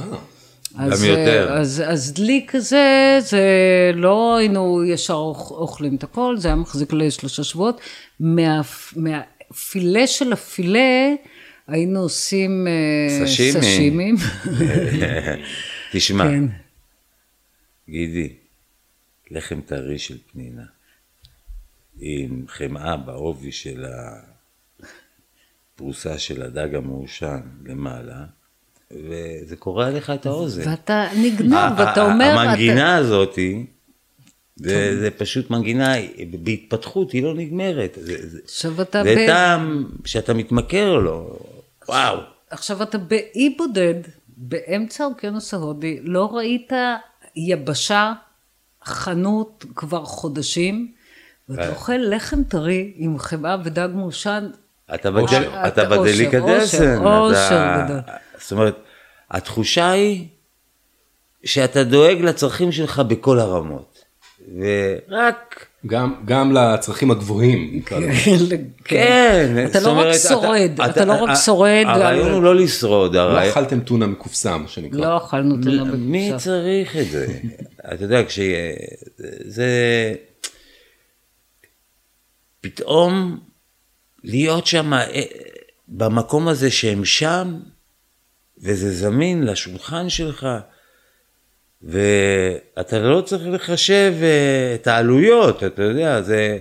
אז, 0.78 1.04
גם 1.04 1.10
יותר. 1.10 1.54
אז, 1.54 1.84
אז 1.88 2.14
דלי 2.14 2.46
כזה, 2.48 3.18
זה 3.20 3.42
לא 3.94 4.38
היינו 4.38 4.84
ישר 4.84 5.14
אוכלים 5.52 5.96
את 5.96 6.04
הכל, 6.04 6.38
זה 6.38 6.48
היה 6.48 6.56
מחזיק 6.56 6.94
לשלושה 6.94 7.44
שבועות. 7.44 7.82
מה, 8.20 8.62
מהפילה 8.96 10.08
של 10.08 10.34
הפילה, 10.34 11.10
היינו 11.68 12.00
עושים 12.00 12.68
אה, 12.68 13.28
סשימים. 13.28 14.16
תשמע, 15.94 16.24
כן. 16.24 16.44
גידי, 17.90 18.34
לחם 19.32 19.62
טרי 19.62 20.00
של 20.00 20.18
פנינה, 20.32 20.66
עם 22.00 22.46
חמאה 22.48 22.98
בעובי 22.98 23.52
של 23.52 23.86
הפרוסה 25.76 26.20
של 26.20 26.42
הדג 26.42 26.76
המעושן 26.76 27.42
למעלה, 27.66 28.26
וזה 29.10 29.56
קורע 29.56 29.90
לך 29.90 30.10
את 30.10 30.26
האוזן. 30.26 30.70
ואתה 30.70 31.08
נגנוב, 31.16 31.72
ואתה 31.78 32.12
אומר... 32.12 32.26
המנגינה 32.26 32.98
אתה... 32.98 33.06
הזאתי, 33.06 33.66
זה, 34.56 35.00
זה 35.00 35.12
פשוט 35.12 35.50
מנגינה, 35.50 35.94
בהתפתחות 36.44 37.12
היא 37.12 37.24
לא 37.24 37.34
נגמרת. 37.34 37.98
עכשיו 38.44 38.82
אתה 38.82 39.04
זה 39.04 39.16
ב... 39.16 39.28
טעם 39.28 39.86
שאתה 40.06 40.34
מתמכר 40.34 40.94
לו, 40.94 41.40
וואו. 41.88 42.18
עכשיו 42.50 42.84
אתה 42.84 42.98
באי 42.98 43.56
בודד, 43.58 43.96
באמצע 44.38 45.04
האוקיינוס 45.04 45.54
ההודי, 45.54 46.00
לא 46.04 46.36
ראית 46.36 46.72
יבשה, 47.36 48.14
חנות 48.84 49.66
כבר 49.76 50.06
חודשים, 50.06 50.92
ואתה 51.50 51.62
אה. 51.62 51.70
אוכל 51.70 51.98
לחם 51.98 52.44
טרי 52.44 52.94
עם 52.96 53.20
חמאה 53.20 53.58
ודג 53.64 53.90
מעושן. 53.94 54.50
אתה 54.96 55.12
בדליקדסן. 55.86 56.98
אושר 56.98 57.84
גדול. 57.84 58.00
זאת 58.42 58.52
אומרת, 58.52 58.76
התחושה 59.32 59.92
היא 59.92 60.28
שאתה 61.44 61.84
דואג 61.84 62.22
לצרכים 62.22 62.72
שלך 62.72 63.00
בכל 63.00 63.40
הרמות. 63.40 64.04
ורק... 64.58 65.66
גם, 65.88 66.14
גם 66.26 66.52
לצרכים 66.52 67.12
הגבוהים. 67.12 67.82
כן, 67.86 68.10
כן. 68.84 69.66
אתה 69.70 69.80
לא 69.80 69.92
רק 69.92 70.16
שורד, 70.30 70.82
אתה 70.86 71.06
לא 71.06 71.14
רק 71.14 71.30
שורד. 71.46 71.84
הרעיון 71.86 72.32
הוא 72.32 72.44
לא 72.44 72.56
לשרוד. 72.56 73.16
לא 73.16 73.50
אכלתם 73.50 73.80
טונה 73.80 74.08
מקופסה, 74.08 74.58
מה 74.58 74.68
שנקרא. 74.68 75.00
לא 75.00 75.18
אכלנו 75.18 75.56
טונה 75.64 75.84
מקופסה. 75.84 75.98
מי 75.98 76.32
צריך 76.38 76.98
את 76.98 77.10
זה? 77.10 77.28
אתה 77.94 78.04
יודע, 78.04 78.22
כשזה... 78.28 79.66
פתאום 82.62 83.40
להיות 84.24 84.68
שם, 84.68 84.94
אה, 84.94 85.22
במקום 85.88 86.48
הזה 86.48 86.72
שהם 86.72 87.06
שם, 87.06 87.60
וזה 88.62 88.92
זמין 88.92 89.44
לשולחן 89.44 90.10
שלך, 90.10 90.48
ואתה 91.82 93.00
לא 93.00 93.22
צריך 93.22 93.44
לחשב 93.48 94.14
אה, 94.22 94.76
את 94.76 94.88
העלויות, 94.88 95.64
אתה 95.64 95.84
יודע, 95.84 96.22
זה... 96.22 96.58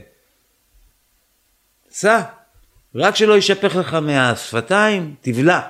סע, 1.90 2.22
רק 2.94 3.16
שלא 3.16 3.34
יישפך 3.34 3.76
לך 3.76 3.94
מהשפתיים, 3.94 5.14
תבלע. 5.20 5.60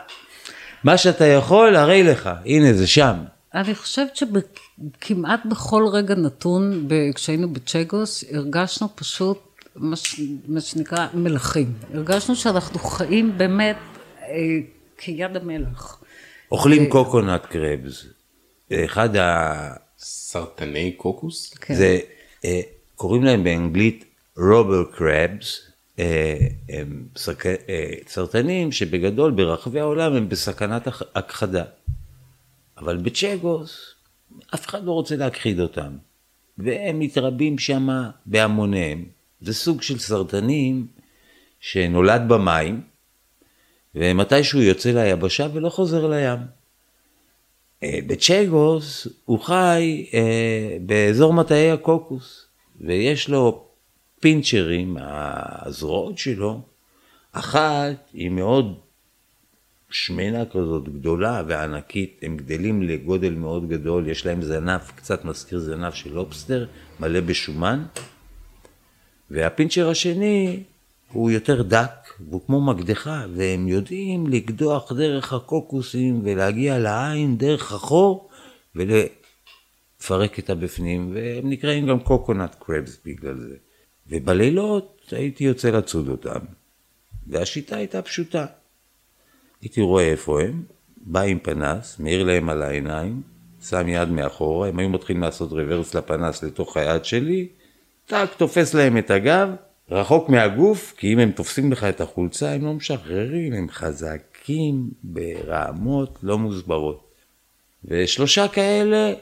מה 0.84 0.98
שאתה 0.98 1.24
יכול, 1.24 1.76
הרי 1.76 2.02
לך, 2.02 2.30
הנה 2.44 2.72
זה 2.72 2.86
שם. 2.86 3.16
אני 3.54 3.74
חושבת 3.74 4.16
שכמעט 4.16 5.40
בכל 5.46 5.84
רגע 5.92 6.14
נתון, 6.14 6.88
כשהיינו 7.14 7.52
בצ'גוס, 7.52 8.24
הרגשנו 8.32 8.88
פשוט 8.94 9.38
מה, 9.76 10.60
שנקרא 10.60 11.06
מלכים. 11.14 11.72
הרגשנו 11.94 12.36
שאנחנו 12.36 12.78
חיים 12.78 13.38
באמת 13.38 13.76
אה, 14.22 14.26
כיד 14.98 15.36
המלך. 15.36 15.99
אוכלים 16.52 16.88
קוקונט 16.88 17.46
קרבס. 17.46 18.06
אחד 18.72 19.16
ה... 19.16 19.74
סרטני 19.98 20.92
קוקוס? 20.92 21.54
כן. 21.54 21.74
זה, 21.74 21.98
אה, 22.44 22.60
קוראים 22.96 23.22
להם 23.24 23.44
באנגלית 23.44 24.04
רובל 24.36 24.84
קרבס. 24.92 25.60
אה, 25.98 26.38
הם 26.68 27.04
סק... 27.16 27.46
אה, 27.46 27.92
סרטנים 28.06 28.72
שבגדול 28.72 29.30
ברחבי 29.30 29.80
העולם 29.80 30.14
הם 30.14 30.28
בסכנת 30.28 30.86
הכ- 30.88 31.04
הכחדה. 31.14 31.64
אבל 32.78 32.96
בצ'גוס 32.96 33.94
אף 34.54 34.66
אחד 34.66 34.84
לא 34.84 34.92
רוצה 34.92 35.16
להכחיד 35.16 35.60
אותם, 35.60 35.92
והם 36.58 36.98
מתרבים 36.98 37.58
שם 37.58 37.88
בהמוניהם. 38.26 39.04
זה 39.40 39.54
סוג 39.54 39.82
של 39.82 39.98
סרטנים 39.98 40.86
שנולד 41.60 42.22
במים, 42.28 42.80
ומתישהו 43.94 44.62
יוצא 44.62 44.90
ליבשה 44.90 45.46
ולא 45.52 45.68
חוזר 45.68 46.06
לים. 46.06 46.38
אה, 47.82 47.98
בצ'גוס 48.06 49.06
הוא 49.24 49.40
חי 49.40 50.06
אה, 50.14 50.76
באזור 50.86 51.32
מטעי 51.32 51.70
הקוקוס, 51.70 52.46
ויש 52.80 53.28
לו 53.28 53.64
פינצ'רים, 54.20 54.96
הזרועות 55.00 56.18
שלו, 56.18 56.60
אחת 57.32 57.96
היא 58.12 58.30
מאוד 58.30 58.78
שמנה 59.90 60.44
כזאת, 60.44 60.88
גדולה 60.88 61.42
וענקית, 61.46 62.20
הם 62.22 62.36
גדלים 62.36 62.82
לגודל 62.82 63.34
מאוד 63.34 63.68
גדול, 63.68 64.08
יש 64.08 64.26
להם 64.26 64.42
זנב, 64.42 64.80
קצת 64.80 65.24
מזכיר 65.24 65.58
זנב 65.58 65.92
של 65.92 66.12
לובסטר, 66.12 66.66
מלא 67.00 67.20
בשומן, 67.20 67.84
והפינצ'ר 69.30 69.88
השני 69.88 70.62
הוא 71.12 71.30
יותר 71.30 71.62
דק, 71.62 72.09
והוא 72.28 72.40
כמו 72.46 72.60
מקדחה, 72.60 73.24
והם 73.34 73.68
יודעים 73.68 74.26
לקדוח 74.26 74.92
דרך 74.92 75.32
הקוקוסים 75.32 76.20
ולהגיע 76.24 76.78
לעין 76.78 77.38
דרך 77.38 77.72
החור 77.72 78.28
ולפרק 78.74 80.38
את 80.38 80.50
הבפנים, 80.50 81.10
והם 81.14 81.50
נקראים 81.50 81.86
גם 81.86 82.00
קוקונט 82.00 82.54
קרבס 82.58 82.98
בגלל 83.04 83.38
זה. 83.38 83.56
ובלילות 84.08 85.12
הייתי 85.12 85.44
יוצא 85.44 85.70
לצוד 85.70 86.08
אותם, 86.08 86.38
והשיטה 87.26 87.76
הייתה 87.76 88.02
פשוטה. 88.02 88.46
הייתי 89.62 89.80
רואה 89.80 90.04
איפה 90.10 90.42
הם, 90.42 90.62
בא 90.96 91.20
עם 91.20 91.38
פנס, 91.38 91.98
מאיר 91.98 92.24
להם 92.24 92.48
על 92.48 92.62
העיניים, 92.62 93.22
שם 93.68 93.88
יד 93.88 94.08
מאחורה, 94.08 94.68
הם 94.68 94.78
היו 94.78 94.88
מתחילים 94.88 95.22
לעשות 95.22 95.52
רוורס 95.52 95.94
לפנס 95.94 96.42
לתוך 96.42 96.76
היד 96.76 97.04
שלי, 97.04 97.48
טאק, 98.06 98.34
תופס 98.36 98.74
להם 98.74 98.98
את 98.98 99.10
הגב, 99.10 99.48
רחוק 99.90 100.28
מהגוף, 100.28 100.94
כי 100.96 101.12
אם 101.12 101.18
הם 101.18 101.32
תופסים 101.32 101.72
לך 101.72 101.84
את 101.84 102.00
החולצה, 102.00 102.52
הם 102.52 102.64
לא 102.64 102.74
משחררים, 102.74 103.52
הם 103.52 103.66
חזקים 103.70 104.90
ברמות 105.02 106.18
לא 106.22 106.38
מוסברות. 106.38 107.10
ושלושה 107.84 108.48
כאלה, 108.48 109.12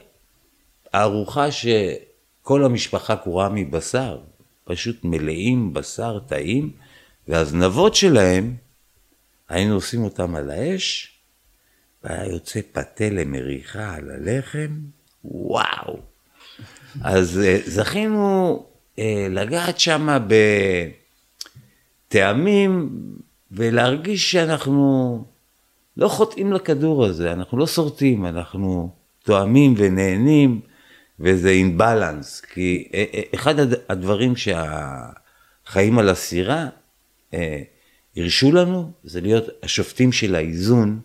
ארוחה 0.95 1.47
שכל 1.51 2.65
המשפחה 2.65 3.15
קרועה 3.15 3.49
מבשר, 3.49 4.19
פשוט 4.63 4.97
מלאים 5.03 5.73
בשר 5.73 6.19
טעים, 6.19 6.71
והזנבות 7.27 7.95
שלהם, 7.95 8.55
היינו 9.49 9.75
עושים 9.75 10.03
אותם 10.03 10.35
על 10.35 10.49
האש, 10.49 11.13
והיה 12.03 12.25
יוצא 12.25 12.59
פתה 12.71 13.09
למריחה 13.09 13.95
על 13.95 14.11
הלחם, 14.11 14.79
וואו. 15.23 15.99
אז 17.01 17.39
אה, 17.39 17.57
זכינו 17.65 18.65
לגעת 19.29 19.79
שם 19.79 20.17
בטעמים 22.07 22.89
ולהרגיש 23.51 24.31
שאנחנו 24.31 25.23
לא 25.97 26.07
חוטאים 26.07 26.53
לכדור 26.53 27.05
הזה, 27.05 27.31
אנחנו 27.31 27.57
לא 27.57 27.67
שורטים, 27.67 28.25
אנחנו 28.25 28.89
תואמים 29.23 29.73
ונהנים, 29.77 30.59
וזה 31.19 31.49
אין 31.49 31.77
בלנס, 31.77 32.41
כי 32.41 32.87
אה, 32.93 33.05
אה, 33.13 33.21
אחד 33.35 33.59
הד- 33.59 33.79
הדברים 33.89 34.33
שהחיים 34.35 35.99
על 35.99 36.09
הסירה 36.09 36.67
אה, 37.33 37.61
הרשו 38.17 38.51
לנו, 38.51 38.91
זה 39.03 39.21
להיות 39.21 39.43
השופטים 39.63 40.11
של 40.11 40.35
האיזון, 40.35 40.99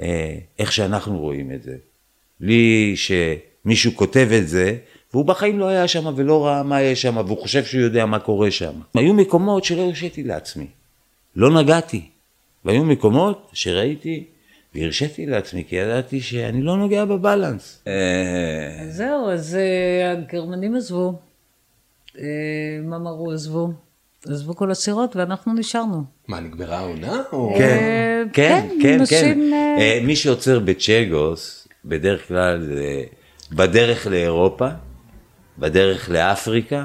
אה, 0.00 0.38
איך 0.58 0.72
שאנחנו 0.72 1.18
רואים 1.18 1.52
את 1.52 1.62
זה. 1.62 1.76
בלי 2.40 2.94
שמישהו 2.96 3.92
כותב 3.94 4.28
את 4.38 4.48
זה, 4.48 4.76
והוא 5.16 5.26
בחיים 5.26 5.58
לא 5.58 5.68
היה 5.68 5.88
שם 5.88 6.12
ולא 6.16 6.46
ראה 6.46 6.62
מה 6.62 6.82
יש 6.82 7.02
שם, 7.02 7.16
והוא 7.16 7.38
חושב 7.38 7.64
שהוא 7.64 7.82
יודע 7.82 8.06
מה 8.06 8.18
קורה 8.18 8.50
שם. 8.50 8.72
היו 8.94 9.14
מקומות 9.14 9.64
שלא 9.64 9.80
הרשיתי 9.82 10.22
לעצמי, 10.22 10.66
לא 11.36 11.62
נגעתי. 11.62 12.08
והיו 12.64 12.84
מקומות 12.84 13.50
שראיתי 13.52 14.24
והרשיתי 14.74 15.26
לעצמי, 15.26 15.64
כי 15.68 15.76
ידעתי 15.76 16.20
שאני 16.20 16.62
לא 16.62 16.76
נוגע 16.76 17.04
בבלנס. 17.04 17.82
אה, 17.86 17.92
זהו, 18.88 19.30
אז 19.30 19.56
אה, 19.56 20.12
הגרמנים 20.12 20.76
עזבו, 20.76 21.12
אה, 22.18 22.24
ממרו 22.82 23.32
עזבו, 23.32 23.68
עזבו 24.26 24.56
כל 24.56 24.70
הסירות 24.70 25.16
ואנחנו 25.16 25.54
נשארנו. 25.54 26.04
מה, 26.28 26.40
נגמרה 26.40 26.78
העונה? 26.78 27.22
או- 27.32 27.54
כן, 27.58 28.28
כן, 28.32 28.68
כן, 28.82 28.98
כן, 29.06 29.38
כן. 29.78 30.06
מי 30.06 30.16
שעוצר 30.16 30.58
בצ'גוס, 30.58 31.68
בדרך 31.84 32.28
כלל 32.28 32.62
זה 32.62 33.02
בדרך 33.52 34.06
לאירופה, 34.06 34.68
בדרך 35.58 36.10
לאפריקה. 36.10 36.84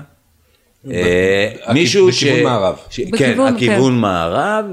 אה, 0.91 1.73
מישהו 1.73 2.13
ש... 2.13 2.23
בכיוון 2.23 2.43
מערב. 2.43 2.77
כן, 2.89 3.12
בכיוון, 3.12 3.55
הכיוון 3.55 3.99
מערב. 3.99 4.65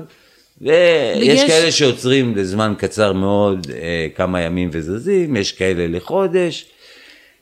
ויש 0.60 1.44
כאלה 1.46 1.72
שעוצרים 1.72 2.36
לזמן 2.36 2.74
קצר 2.78 3.12
מאוד, 3.12 3.66
אה, 3.74 4.06
כמה 4.14 4.40
ימים 4.40 4.70
וזזים, 4.72 5.36
יש 5.36 5.52
כאלה 5.52 5.86
לחודש. 5.86 6.66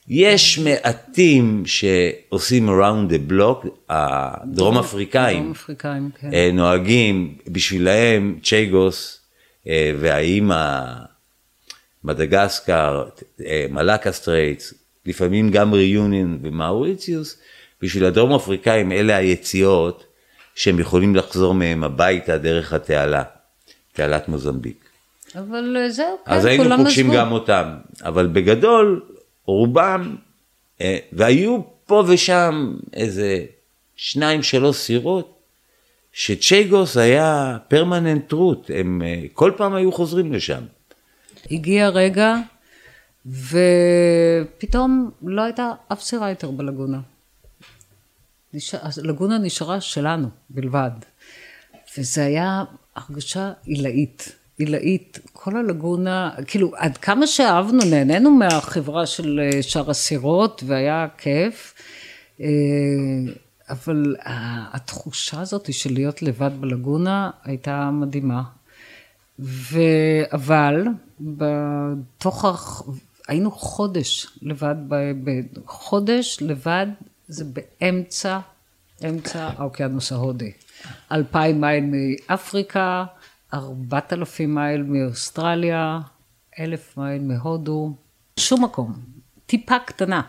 יש 0.09 0.59
מעטים 0.59 1.63
שעושים 1.67 2.69
around 2.69 3.13
the 3.13 3.33
block, 3.33 3.69
הדרום 3.89 4.79
אפריקאים. 4.79 5.39
דרום 5.39 5.51
אפריקאים, 5.51 6.11
כן. 6.21 6.35
אה, 6.35 6.51
נוהגים, 6.53 7.35
בשבילהם 7.49 8.39
צ'ייגוס 8.43 9.21
והאיים 9.99 10.51
מדגסקר, 12.05 13.05
Malacca 13.71 14.13
Straits, 14.13 14.75
לפעמים 15.07 15.51
גם 15.51 15.73
ריוניון 15.73 16.39
ומאוריציוס, 16.43 17.39
בשביל 17.83 18.05
הדרום 18.05 18.33
אפריקאים 18.35 18.93
אלה 18.93 19.17
היציאות 19.17 20.05
שהם 20.55 20.79
יכולים 20.79 21.17
לחזור 21.17 21.55
מהם 21.55 21.85
הביתה 21.85 22.39
דרך 22.39 22.73
התעלה, 22.73 23.23
תעלת 23.93 24.29
מוזמביק. 24.29 24.85
אבל 25.35 25.77
אה, 25.81 25.91
זהו, 25.91 26.19
כן, 26.27 26.33
אז 26.33 26.45
היינו 26.45 26.77
פוגשים 26.77 27.07
עזבו. 27.07 27.19
גם 27.19 27.33
אותם, 27.33 27.77
אבל 28.03 28.27
בגדול, 28.27 29.03
רובם, 29.45 30.17
אה, 30.81 30.99
והיו 31.13 31.61
פה 31.87 32.05
ושם 32.09 32.77
איזה 32.93 33.45
שניים, 33.97 34.43
שלוש 34.43 34.77
סירות, 34.77 35.39
שצ'ייגוס 36.13 36.97
היה 36.97 37.57
פרמננט 37.69 38.33
רוט, 38.33 38.71
הם 38.75 39.03
אה, 39.05 39.23
כל 39.33 39.53
פעם 39.57 39.75
היו 39.75 39.93
חוזרים 39.93 40.33
לשם. 40.33 40.63
הגיע 41.51 41.89
רגע, 41.89 42.37
ופתאום 43.27 45.11
לא 45.23 45.43
הייתה 45.43 45.73
אף 45.93 46.03
סירה 46.03 46.31
יותר 46.31 46.51
בלגונה. 46.51 47.01
הלגונה 49.03 49.39
נשארה 49.39 49.81
שלנו 49.81 50.29
בלבד. 50.51 50.91
וזה 51.99 52.25
היה 52.25 52.65
הרגשה 52.97 53.53
עילאית. 53.65 54.37
עילאית, 54.59 55.19
כל 55.33 55.57
הלגונה, 55.57 56.31
כאילו, 56.47 56.73
עד 56.77 56.97
כמה 56.97 57.27
שאהבנו, 57.27 57.85
נהנינו 57.91 58.31
מהחברה 58.31 59.07
של 59.07 59.41
אה, 59.43 59.63
שאר 59.63 59.91
הסירות, 59.91 60.63
והיה 60.67 61.07
כיף, 61.19 61.75
אה, 62.41 62.47
אבל 63.69 64.17
התחושה 64.73 65.41
הזאת 65.41 65.73
של 65.73 65.93
להיות 65.93 66.23
לבד 66.23 66.51
בלגונה 66.61 67.31
הייתה 67.45 67.91
מדהימה. 67.91 68.43
ו... 69.39 69.79
אבל 70.33 70.85
בתוך. 71.21 72.45
היינו 73.29 73.51
חודש 73.51 74.27
לבד, 74.43 74.75
ב... 74.89 74.95
ב... 74.95 75.31
חודש 75.67 76.39
לבד 76.41 76.87
זה 77.29 77.45
באמצע, 77.45 78.39
אמצע 79.09 79.51
האוקיינוס 79.57 80.13
ההודי. 80.13 80.53
אלפיים 81.13 81.61
מייל 81.61 81.85
מאפריקה, 81.85 83.05
ארבעת 83.55 84.13
אלפים 84.13 84.55
מייל 84.55 84.83
מאוסטרליה, 84.83 86.01
אלף 86.61 86.97
מייל 86.97 87.23
מהודו, 87.23 87.95
שום 88.41 88.65
מקום, 88.65 88.93
טיפה 89.47 89.79
קטנה. 89.79 90.23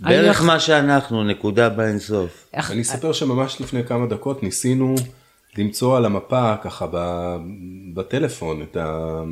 בערך 0.00 0.42
מה 0.42 0.60
שאנחנו, 0.60 1.24
נקודה 1.24 1.68
באינסוף. 1.68 2.50
אני 2.54 2.82
אספר 2.82 3.12
שממש 3.12 3.60
לפני 3.60 3.84
כמה 3.84 4.06
דקות 4.06 4.42
ניסינו 4.42 4.94
למצוא 5.56 5.96
על 5.96 6.04
המפה 6.04 6.56
ככה 6.62 6.86
בטלפון 7.94 8.62
את, 8.62 8.76
ה, 8.76 9.22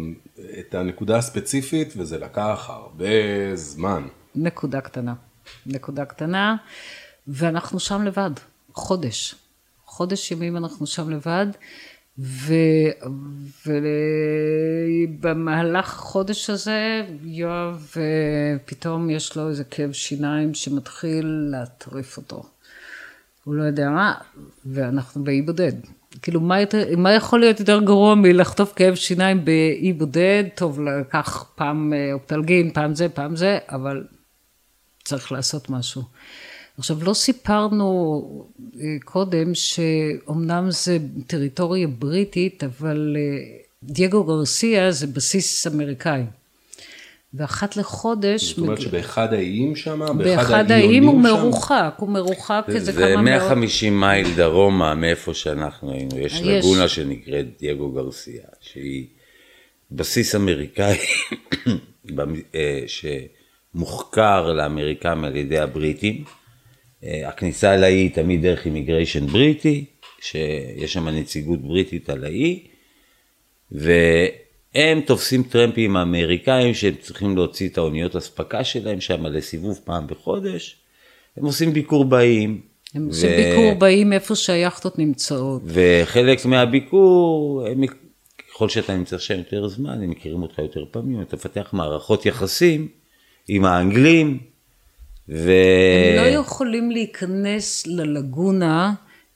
את 0.59 0.75
הנקודה 0.75 1.17
הספציפית 1.17 1.95
וזה 1.97 2.19
לקח 2.19 2.67
הרבה 2.69 3.07
זמן. 3.55 4.07
נקודה 4.35 4.81
קטנה. 4.81 5.15
נקודה 5.67 6.05
קטנה, 6.05 6.57
ואנחנו 7.29 7.81
שם 7.81 8.03
לבד, 8.03 8.31
חודש. 8.75 9.35
חודש 9.85 10.31
ימים 10.31 10.57
אנחנו 10.57 10.87
שם 10.87 11.11
לבד, 11.11 11.47
ו... 12.19 12.55
ובמהלך 15.07 15.95
החודש 15.95 16.51
הזה, 16.51 17.07
יואב, 17.25 17.93
אה, 17.97 18.03
פתאום 18.65 19.11
יש 19.11 19.37
לו 19.37 19.49
איזה 19.49 19.65
כאב 19.65 19.93
שיניים 19.93 20.55
שמתחיל 20.55 21.49
להטריף 21.51 22.17
אותו. 22.17 22.43
הוא 23.45 23.55
לא 23.55 23.63
יודע 23.63 23.91
מה, 23.91 24.15
ואנחנו 24.67 25.25
באי 25.25 25.43
בודד. 25.43 25.73
כאילו, 26.23 26.41
מה, 26.41 26.61
יותר, 26.61 26.97
מה 26.97 27.13
יכול 27.13 27.41
להיות 27.41 27.61
יותר 27.61 27.81
גרוע 27.81 28.15
מלחטוף 28.15 28.73
כאב 28.77 28.95
שיניים 28.95 29.45
באי 29.45 29.93
בודד? 29.93 30.45
טוב, 30.55 30.81
לקח 30.81 31.45
פעם 31.55 31.93
אה, 31.93 32.13
אופטלגין, 32.13 32.71
פעם 32.73 32.95
זה, 32.95 33.09
פעם 33.09 33.37
זה, 33.37 33.59
אבל 33.69 34.05
צריך 35.05 35.33
לעשות 35.33 35.71
משהו. 35.71 36.03
עכשיו, 36.79 37.05
לא 37.05 37.15
סיפרנו 37.15 38.23
אה, 38.81 38.97
קודם 39.05 39.55
שאומנם 39.55 40.71
זה 40.71 40.99
טריטוריה 41.27 41.89
בריטית, 41.89 42.65
אבל 42.65 43.17
אה, 43.19 43.57
דייגו 43.83 44.25
גרסיה 44.25 44.93
זה 44.93 45.07
בסיס 45.07 45.67
אמריקאי. 45.67 46.23
ואחת 47.35 47.77
לחודש... 47.77 48.45
זאת 48.45 48.59
אומרת 48.59 48.81
שבאחד 48.81 49.33
האיים 49.33 49.77
שם, 49.77 50.19
באחד 50.19 50.71
האיים 50.71 51.05
הוא 51.05 51.21
מרוחק, 51.21 51.95
הוא 51.97 52.09
מרוחק 52.09 52.65
איזה 52.69 52.93
כמה 52.93 53.01
מאות... 53.01 53.17
זה 53.17 53.23
150 53.23 54.01
מייל 54.01 54.35
דרומה 54.37 54.95
מאיפה 54.95 55.35
שאנחנו 55.35 55.93
היינו, 55.93 56.19
יש 56.19 56.43
לגונה 56.43 56.89
שנקראת 56.89 57.47
דייגו 57.59 57.93
גרסיה, 57.93 58.43
שהיא 58.61 59.07
בסיס 59.91 60.35
אמריקאי 60.35 60.99
אה, 62.55 62.85
שמוחקר 62.87 64.53
לאמריקאים 64.53 65.25
על 65.25 65.37
ידי 65.37 65.59
הבריטים. 65.59 66.25
אה, 67.05 67.29
הכניסה 67.29 67.75
אל 67.75 67.85
האי 67.85 67.95
היא 67.95 68.15
תמיד 68.15 68.43
דרך 68.43 68.67
אימיגריישן 68.67 69.27
בריטי, 69.27 69.85
שיש 70.21 70.93
שם 70.93 71.09
נציגות 71.09 71.63
בריטית 71.63 72.11
על 72.11 72.25
האי, 72.25 72.67
והם 74.77 75.01
תופסים 75.01 75.43
טרמפים 75.43 75.97
אמריקאים 75.97 76.75
שהם 76.75 76.95
צריכים 77.01 77.37
להוציא 77.37 77.69
את 77.69 77.79
האוניות 77.79 78.17
אספקה 78.17 78.65
שלהם 78.65 79.01
שם 79.01 79.27
לסיבוב 79.27 79.81
פעם 79.85 80.07
בחודש, 80.07 80.77
הם 81.37 81.45
עושים 81.45 81.73
ביקור 81.73 82.05
באיים. 82.05 82.61
הם 82.95 83.07
עושים 83.07 83.31
ו... 83.31 83.37
ביקור 83.37 83.75
באיים 83.79 84.13
איפה 84.13 84.35
שהיאכטות 84.35 84.99
נמצאות. 84.99 85.63
וחלק 85.65 86.45
מהביקור, 86.45 87.67
הם, 87.71 87.85
ככל 88.53 88.69
שאתה 88.69 88.97
נמצא 88.97 89.19
שם 89.19 89.39
יותר 89.39 89.69
זמן, 89.69 90.03
הם 90.03 90.11
מכירים 90.11 90.43
אותך 90.43 90.59
יותר 90.59 90.85
פעמים, 90.91 91.23
אתה 91.23 91.37
מפתח 91.37 91.71
מערכות 91.73 92.27
יחסים 92.27 92.89
עם 93.49 93.65
האנגלים. 93.65 94.39
ו... 95.29 95.53
הם 96.19 96.25
לא 96.25 96.41
יכולים 96.41 96.91
להיכנס 96.91 97.87
ללגונה 97.87 98.95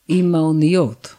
עם 0.08 0.34
האוניות. 0.34 1.14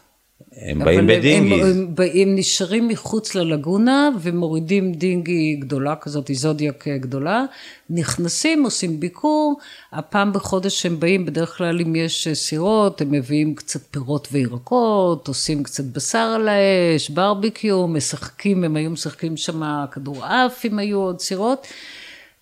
הם 0.64 0.78
באים 0.78 1.06
בדינגיז. 1.06 1.66
הם, 1.66 1.94
הם, 1.98 2.06
הם 2.14 2.34
נשארים 2.34 2.88
מחוץ 2.88 3.34
ללגונה 3.34 4.10
ומורידים 4.20 4.92
דינגי 4.92 5.56
גדולה 5.60 5.96
כזאת, 5.96 6.30
זודיאק 6.32 6.88
גדולה, 6.88 7.44
נכנסים, 7.90 8.64
עושים 8.64 9.00
ביקור, 9.00 9.58
הפעם 9.92 10.32
בחודש 10.32 10.86
הם 10.86 11.00
באים, 11.00 11.26
בדרך 11.26 11.56
כלל 11.56 11.80
אם 11.80 11.96
יש 11.96 12.28
סירות, 12.32 13.00
הם 13.00 13.10
מביאים 13.10 13.54
קצת 13.54 13.80
פירות 13.90 14.28
וירקות, 14.32 15.28
עושים 15.28 15.62
קצת 15.62 15.84
בשר 15.84 16.18
על 16.18 16.48
האש, 16.48 17.10
ברביקיו, 17.10 17.88
משחקים, 17.88 18.64
הם 18.64 18.76
היו 18.76 18.90
משחקים 18.90 19.36
שם 19.36 19.62
כדורעף 19.92 20.64
אם 20.64 20.78
היו 20.78 20.98
עוד 20.98 21.20
סירות. 21.20 21.66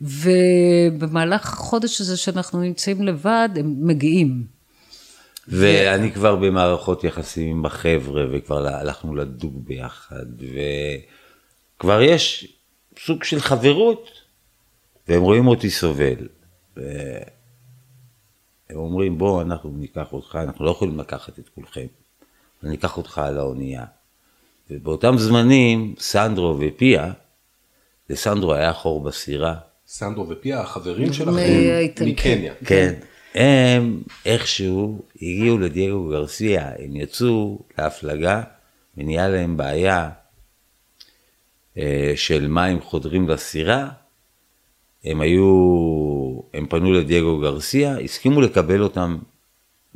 ובמהלך 0.00 1.52
החודש 1.52 2.00
הזה 2.00 2.16
שאנחנו 2.16 2.61
נמצאים 2.61 3.02
לבד, 3.02 3.48
הם 3.56 3.74
מגיעים. 3.80 4.60
ואני 5.50 6.12
כבר 6.12 6.36
במערכות 6.36 7.04
יחסים 7.04 7.56
עם 7.56 7.66
החבר'ה, 7.66 8.24
וכבר 8.32 8.66
הלכנו 8.66 9.14
לדוג 9.14 9.66
ביחד, 9.66 10.26
וכבר 11.76 12.02
יש 12.02 12.52
סוג 12.98 13.24
של 13.24 13.40
חברות, 13.40 14.10
והם 15.08 15.22
רואים 15.22 15.46
אותי 15.46 15.70
סובל. 15.70 16.28
והם 16.76 16.84
אומרים, 18.70 19.18
בוא, 19.18 19.42
אנחנו 19.42 19.70
ניקח 19.70 20.12
אותך, 20.12 20.38
אנחנו 20.42 20.64
לא 20.64 20.70
יכולים 20.70 20.98
לקחת 20.98 21.38
את 21.38 21.48
כולכם, 21.48 21.86
אני 22.64 22.76
אקח 22.76 22.96
אותך 22.96 23.18
על 23.18 23.38
האונייה. 23.38 23.84
ובאותם 24.70 25.18
זמנים, 25.18 25.94
סנדרו 25.98 26.58
ופיה, 26.60 27.12
לסנדרו 28.10 28.54
היה 28.54 28.72
חור 28.72 29.02
בסירה, 29.02 29.54
סנדרו 29.86 30.28
ופיה, 30.28 30.60
החברים 30.60 31.12
שלכם 31.12 31.30
מקניה. 32.06 32.54
כן. 32.64 32.94
הם 33.34 34.02
איכשהו 34.26 35.02
הגיעו 35.16 35.58
לדייגו 35.58 36.08
גרסיה, 36.08 36.70
הם 36.78 36.96
יצאו 36.96 37.58
להפלגה 37.78 38.42
ונהיה 38.96 39.28
להם 39.28 39.56
בעיה 39.56 40.10
אה, 41.78 42.12
של 42.16 42.46
מים 42.48 42.80
חודרים 42.80 43.28
לסירה. 43.28 43.88
הם 45.04 45.20
היו, 45.20 46.40
הם 46.54 46.66
פנו 46.66 46.92
לדייגו 46.92 47.38
גרסיה, 47.38 47.98
הסכימו 47.98 48.40
לקבל 48.40 48.82
אותם 48.82 49.18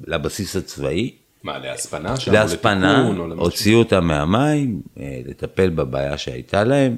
לבסיס 0.07 0.57
הצבאי. 0.57 1.15
מה, 1.43 1.59
להספנה 1.59 2.17
שם? 2.17 2.33
להספנה, 2.33 3.09
הוציאו 3.37 3.79
אותם 3.79 4.05
מהמים, 4.05 4.83
אה, 5.01 5.21
לטפל 5.27 5.71
בבעיה 5.71 6.19
שהייתה 6.19 6.65
להם. 6.65 6.97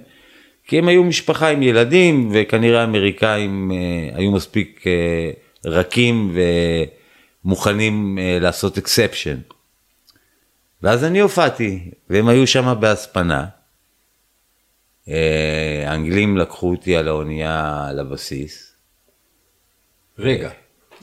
כי 0.66 0.78
הם 0.78 0.88
היו 0.88 1.04
משפחה 1.04 1.48
עם 1.48 1.62
ילדים, 1.62 2.30
וכנראה 2.32 2.80
האמריקאים 2.80 3.72
אה, 3.72 4.18
היו 4.18 4.30
מספיק 4.30 4.84
רכים 5.66 6.36
ומוכנים 7.44 8.18
אה, 8.18 8.38
לעשות 8.40 8.78
אקספשן. 8.78 9.38
ואז 10.82 11.04
אני 11.04 11.20
הופעתי, 11.20 11.90
והם 12.10 12.28
היו 12.28 12.46
שם 12.46 12.74
בהספנה. 12.80 13.46
האנגלים 15.86 16.36
לקחו 16.36 16.70
אותי 16.70 16.96
על 16.96 17.08
האונייה 17.08 17.88
לבסיס. 17.94 18.72
רגע, 20.18 20.50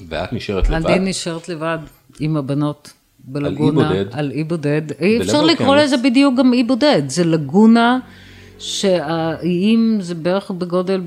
ואת 0.07 0.33
נשארת 0.33 0.69
לבד? 0.69 0.85
אני 0.85 1.09
נשארת 1.09 1.49
לבד 1.49 1.77
עם 2.19 2.37
הבנות 2.37 2.93
בלגונה. 3.19 3.89
על 3.89 3.91
אי 3.91 4.03
בודד? 4.03 4.15
על 4.17 4.31
אי 4.31 4.43
בודד. 4.43 4.81
אי 5.01 5.21
אפשר 5.21 5.41
לקרוא 5.41 5.75
לזה 5.75 5.97
בדיוק 5.97 6.35
גם 6.37 6.53
אי 6.53 6.63
בודד, 6.63 7.01
זה 7.07 7.23
לגונה. 7.25 7.99
שהאיים 8.59 9.97
זה 10.01 10.15
בערך 10.15 10.51
בגודל 10.51 11.01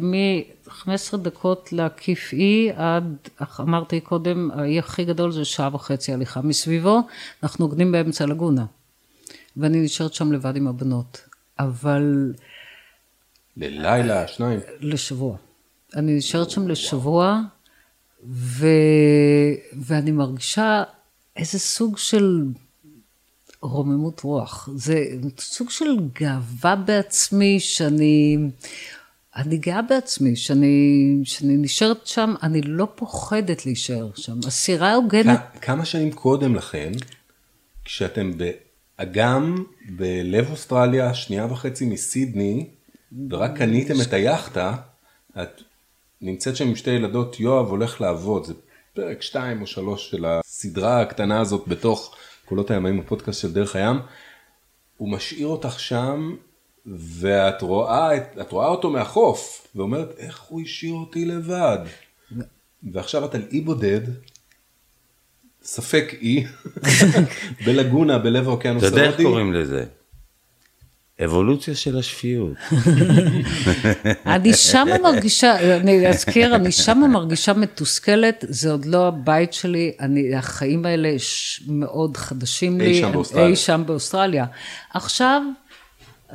מ-15 0.86 1.16
דקות 1.16 1.72
להקיף 1.72 2.32
אי 2.32 2.70
עד, 2.76 3.16
אמרתי 3.60 4.00
קודם, 4.00 4.50
האי 4.50 4.78
הכי 4.78 5.04
גדול 5.04 5.32
זה 5.32 5.44
שעה 5.44 5.74
וחצי 5.74 6.12
הליכה 6.12 6.42
מסביבו, 6.42 7.00
אנחנו 7.42 7.64
עוגנים 7.64 7.92
באמצע 7.92 8.26
לגונה. 8.26 8.64
ואני 9.56 9.80
נשארת 9.80 10.14
שם 10.14 10.32
לבד 10.32 10.56
עם 10.56 10.68
הבנות. 10.68 11.20
אבל... 11.58 12.34
ללילה, 13.56 14.28
שניים? 14.28 14.60
לשבוע. 14.80 15.36
אני 15.96 16.16
נשארת 16.16 16.50
שם 16.50 16.68
לשבוע, 16.68 17.40
ו... 18.28 18.66
ואני 19.82 20.10
מרגישה 20.10 20.82
איזה 21.36 21.58
סוג 21.58 21.98
של 21.98 22.44
רוממות 23.60 24.20
רוח. 24.20 24.68
זה 24.74 25.04
סוג 25.38 25.70
של 25.70 25.96
גאווה 26.20 26.76
בעצמי, 26.76 27.60
שאני... 27.60 28.38
אני 29.36 29.56
גאה 29.56 29.82
בעצמי, 29.82 30.36
שאני, 30.36 31.16
שאני 31.24 31.56
נשארת 31.56 32.06
שם, 32.06 32.34
אני 32.42 32.62
לא 32.62 32.88
פוחדת 32.94 33.66
להישאר 33.66 34.08
שם. 34.14 34.38
הסירה 34.46 34.94
הוגנת... 34.94 35.40
כמה 35.62 35.84
שנים 35.84 36.12
קודם 36.12 36.54
לכן, 36.54 36.92
כשאתם 37.84 38.32
באגם 38.98 39.64
בלב 39.88 40.50
אוסטרליה, 40.50 41.14
שנייה 41.14 41.46
וחצי 41.46 41.86
מסידני, 41.86 42.66
ורק 43.30 43.56
קניתם 43.56 43.94
את 44.02 44.12
היאכטה, 44.12 44.74
את 45.42 45.62
נמצאת 46.20 46.56
שם 46.56 46.68
עם 46.68 46.76
שתי 46.76 46.90
ילדות, 46.90 47.40
יואב 47.40 47.66
הולך 47.66 48.00
לעבוד, 48.00 48.44
זה 48.44 48.54
פרק 48.94 49.22
2 49.22 49.60
או 49.60 49.66
3 49.66 50.10
של 50.10 50.24
הסדרה 50.24 51.00
הקטנה 51.00 51.40
הזאת 51.40 51.68
בתוך 51.68 52.14
קולות 52.44 52.70
הימאים, 52.70 53.00
הפודקאסט 53.00 53.40
של 53.40 53.52
דרך 53.52 53.76
הים, 53.76 53.96
הוא 54.96 55.08
משאיר 55.08 55.46
אותך 55.46 55.80
שם, 55.80 56.36
ואת 56.86 57.62
רואה, 57.62 58.16
את 58.16 58.52
רואה 58.52 58.66
אותו 58.66 58.90
מהחוף, 58.90 59.66
ואומרת, 59.74 60.14
איך 60.18 60.40
הוא 60.40 60.60
השאיר 60.60 60.94
אותי 60.94 61.24
לבד? 61.24 61.78
ועכשיו 62.92 63.24
את 63.24 63.34
על 63.34 63.42
אי 63.52 63.60
בודד, 63.60 64.00
ספק 65.62 66.14
אי, 66.20 66.44
בלגונה, 67.66 68.18
בלב 68.18 68.48
האוקיינוס 68.48 68.82
ההודי. 68.82 69.00
אתה 69.00 69.06
יודע 69.06 69.16
איך 69.18 69.26
קוראים 69.26 69.52
לזה? 69.52 69.84
אבולוציה 71.24 71.74
של 71.74 71.98
השפיות. 71.98 72.56
אני 74.26 74.54
שמה 74.54 74.98
מרגישה, 75.02 75.76
אני 75.76 76.08
אזכיר, 76.08 76.56
אני 76.56 76.72
שמה 76.72 77.08
מרגישה 77.08 77.52
מתוסכלת, 77.52 78.44
זה 78.48 78.70
עוד 78.70 78.84
לא 78.84 79.08
הבית 79.08 79.52
שלי, 79.52 79.92
אני, 80.00 80.34
החיים 80.34 80.86
האלה 80.86 81.16
מאוד 81.66 82.16
חדשים 82.16 82.78
לי. 82.78 82.86
אי 82.86 83.00
שם 83.00 83.12
באוסטרליה. 83.12 83.46
אי 83.46 83.56
שם 83.56 83.82
באוסטרליה. 83.86 84.46
עכשיו, 84.94 85.42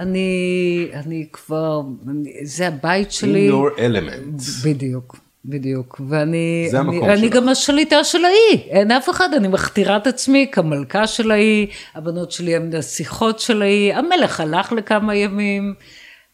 אני, 0.02 0.88
אני 0.94 1.26
כבר, 1.34 1.82
אני, 2.08 2.46
זה 2.46 2.68
הבית 2.68 3.12
שלי. 3.12 3.50
In 3.50 3.52
your 3.52 3.80
element. 3.80 4.42
בדיוק. 4.66 5.20
בדיוק, 5.46 6.02
ואני 6.10 6.70
אני, 6.74 7.14
אני 7.14 7.30
גם 7.30 7.50
השליטה 7.50 8.04
של 8.04 8.26
האי, 8.26 8.62
אין 8.70 8.92
אף 8.92 9.10
אחד, 9.10 9.30
אני 9.34 9.48
מכתירה 9.48 9.98
את 9.98 10.08
עצמי 10.08 10.48
כמלכה 10.52 11.08
של 11.08 11.32
האי, 11.32 11.68
הבנות 11.96 12.32
שלי 12.32 12.56
הן 12.56 12.76
השיחות 12.76 13.40
של 13.40 13.62
האי, 13.62 13.94
המלך 13.94 14.40
הלך 14.40 14.72
לכמה 14.72 15.16
ימים, 15.16 15.74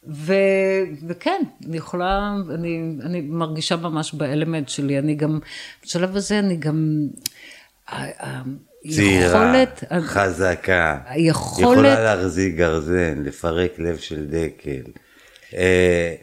ו, 0.08 0.34
וכן, 1.08 1.42
אני 1.66 1.76
יכולה, 1.76 2.34
אני, 2.54 2.96
אני 3.02 3.20
מרגישה 3.20 3.76
ממש 3.76 4.14
באלמנט 4.14 4.68
שלי, 4.68 4.98
אני 4.98 5.14
גם, 5.14 5.38
בשלב 5.84 6.16
הזה 6.16 6.38
אני 6.38 6.56
גם, 6.56 7.08
צעירה, 8.90 9.26
יכולת- 9.28 9.84
חזקה, 10.02 10.98
היכולת- 11.06 11.60
יכולה 11.72 12.00
להחזיק 12.14 12.54
גרזן, 12.54 13.22
לפרק 13.24 13.70
לב 13.78 13.96
של 13.96 14.26
דקל. 14.26 14.90
אה, 15.56 16.14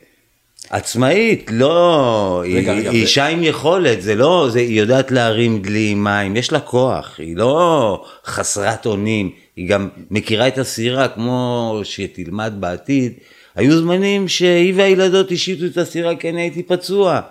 עצמאית, 0.69 1.49
לא, 1.53 2.41
רגע, 2.45 2.71
היא, 2.71 2.79
רגע, 2.79 2.89
היא 2.89 3.01
אישה 3.01 3.27
עם 3.27 3.43
יכולת, 3.43 4.01
זה 4.01 4.15
לא, 4.15 4.47
זה, 4.51 4.59
היא 4.59 4.79
יודעת 4.79 5.11
להרים 5.11 5.61
דלי 5.61 5.89
עם 5.89 6.03
מים, 6.03 6.35
יש 6.35 6.51
לה 6.51 6.59
כוח, 6.59 7.15
היא 7.17 7.37
לא 7.37 8.05
חסרת 8.25 8.85
אונים, 8.85 9.31
היא 9.55 9.69
גם 9.69 9.89
מכירה 10.11 10.47
את 10.47 10.57
הסירה 10.57 11.07
כמו 11.07 11.79
שתלמד 11.83 12.53
בעתיד. 12.59 13.13
היו 13.55 13.77
זמנים 13.79 14.27
שהיא 14.27 14.73
והילדות 14.75 15.31
השאירו 15.31 15.65
את 15.71 15.77
הסירה 15.77 16.15
כי 16.15 16.29
אני 16.29 16.41
הייתי 16.41 16.63
פצוע. 16.63 17.21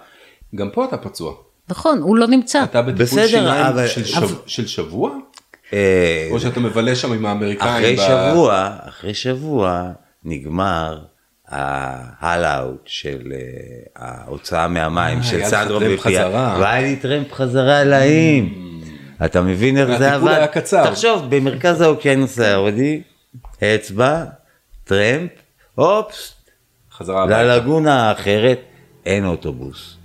גם 0.54 0.70
פה 0.70 0.84
אתה 0.84 0.96
פצוע. 0.96 1.34
נכון, 1.68 1.98
הוא 2.02 2.16
לא 2.16 2.26
נמצא. 2.26 2.62
אתה 2.64 2.82
בטיפול 2.82 3.02
בסדר, 3.06 3.26
שיניים 3.26 3.66
אבל- 3.66 3.86
של, 3.88 4.04
שב... 4.04 4.28
של 4.46 4.66
שבוע? 4.66 5.10
אה, 5.72 6.28
או 6.30 6.40
שאתה 6.40 6.60
מבלה 6.60 6.94
שם 6.96 7.12
עם 7.12 7.26
האמריקאים? 7.26 7.70
אחרי 7.70 7.96
ב- 7.96 8.30
שבוע, 8.30 8.70
אחרי 8.88 9.14
שבוע 9.14 9.90
נגמר 10.24 10.98
ה 11.48 11.63
haul-out 11.63 12.82
של 12.86 13.32
אה, 13.32 13.38
ההוצאה 13.96 14.68
מהמים 14.68 15.18
אה, 15.18 15.22
של 15.22 15.44
סנדרו 15.44 15.80
בפיה, 15.80 15.96
חזרה. 15.98 16.56
והיה 16.60 16.80
לי 16.82 16.96
טרמפ 16.96 17.32
חזרה 17.32 17.78
על 17.80 17.92
האיים. 17.92 18.54
אתה 19.24 19.40
מבין 19.42 19.76
איך 19.78 19.98
זה 19.98 20.14
עבד? 20.14 20.28
היה 20.32 20.46
קצר. 20.46 20.90
תחשוב, 20.90 21.26
במרכז 21.28 21.80
האוקיינוס 21.80 22.38
ההודי, 22.38 23.02
אצבע, 23.64 24.24
טרמפ, 24.84 25.30
אופס, 25.78 26.34
חזרה 26.92 27.22
הביתה. 27.22 27.42
ללגונה 27.42 28.08
האחרת, 28.08 28.60
אין 29.06 29.26
אוטובוס. 29.26 29.96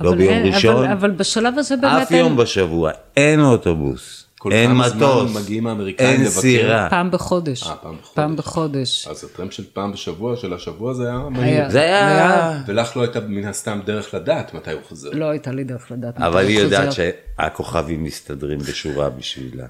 לא 0.00 0.08
אבל 0.10 0.18
ביום 0.18 0.32
אין- 0.32 0.54
ראשון, 0.54 0.76
אבל, 0.84 0.92
אבל 0.92 1.10
בשלב 1.10 1.58
הזה 1.58 1.76
באמת 1.76 2.02
אף 2.06 2.10
יום 2.10 2.36
בשבוע, 2.36 2.90
אין 3.16 3.40
אוטובוס, 3.40 4.24
כל 4.38 4.52
אין 4.52 4.70
כמה 4.70 4.88
זמן 4.88 4.98
מטוס, 4.98 5.36
מגיעים 5.36 5.66
האמריקאים 5.66 6.08
אין 6.10 6.20
לבקר? 6.20 6.40
סירה. 6.40 6.90
פעם 6.90 7.10
בחודש. 7.10 7.62
אה, 7.62 7.76
פעם 7.76 7.96
בחודש. 7.96 8.14
פעם 8.14 8.36
בחודש. 8.36 9.08
אז 9.08 9.24
הטרמפ 9.24 9.52
של 9.52 9.64
פעם 9.72 9.92
בשבוע 9.92 10.36
של 10.36 10.52
השבוע 10.54 10.94
זה 10.94 11.02
היה 11.02 11.12
היה- 11.12 11.28
מהיר. 11.28 11.70
זה 11.70 11.80
היה... 11.80 12.62
ולך 12.66 12.96
לא 12.96 13.02
הייתה 13.02 13.20
מן 13.20 13.44
הסתם 13.44 13.80
דרך 13.84 14.14
לדעת 14.14 14.54
מתי 14.54 14.72
הוא 14.72 14.80
חוזר. 14.88 15.10
לא 15.12 15.24
הייתה 15.24 15.52
לי 15.52 15.64
דרך 15.64 15.90
לדעת. 15.90 16.14
מתי 16.16 16.26
אבל 16.26 16.42
הוא 16.42 16.48
היא 16.50 16.58
יודעת 16.60 16.88
חוזר. 16.88 17.02
שהכוכבים 17.38 18.04
מסתדרים 18.04 18.58
בשורה 18.58 19.10
בשבילה. 19.10 19.66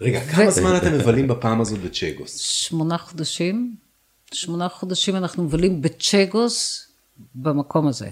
רגע, 0.00 0.20
כמה 0.20 0.50
זמן 0.50 0.76
אתם 0.76 0.92
מבלים 0.94 1.28
בפעם 1.28 1.60
הזאת 1.60 1.78
בצ'גוס? 1.78 2.38
שמונה 2.38 2.98
חודשים, 2.98 3.74
שמונה 4.32 4.68
חודשים 4.68 5.16
אנחנו 5.16 5.44
מבלים 5.44 5.82
בצ'גוס 5.82 6.86
במקום 7.34 7.88
הזה. 7.88 8.08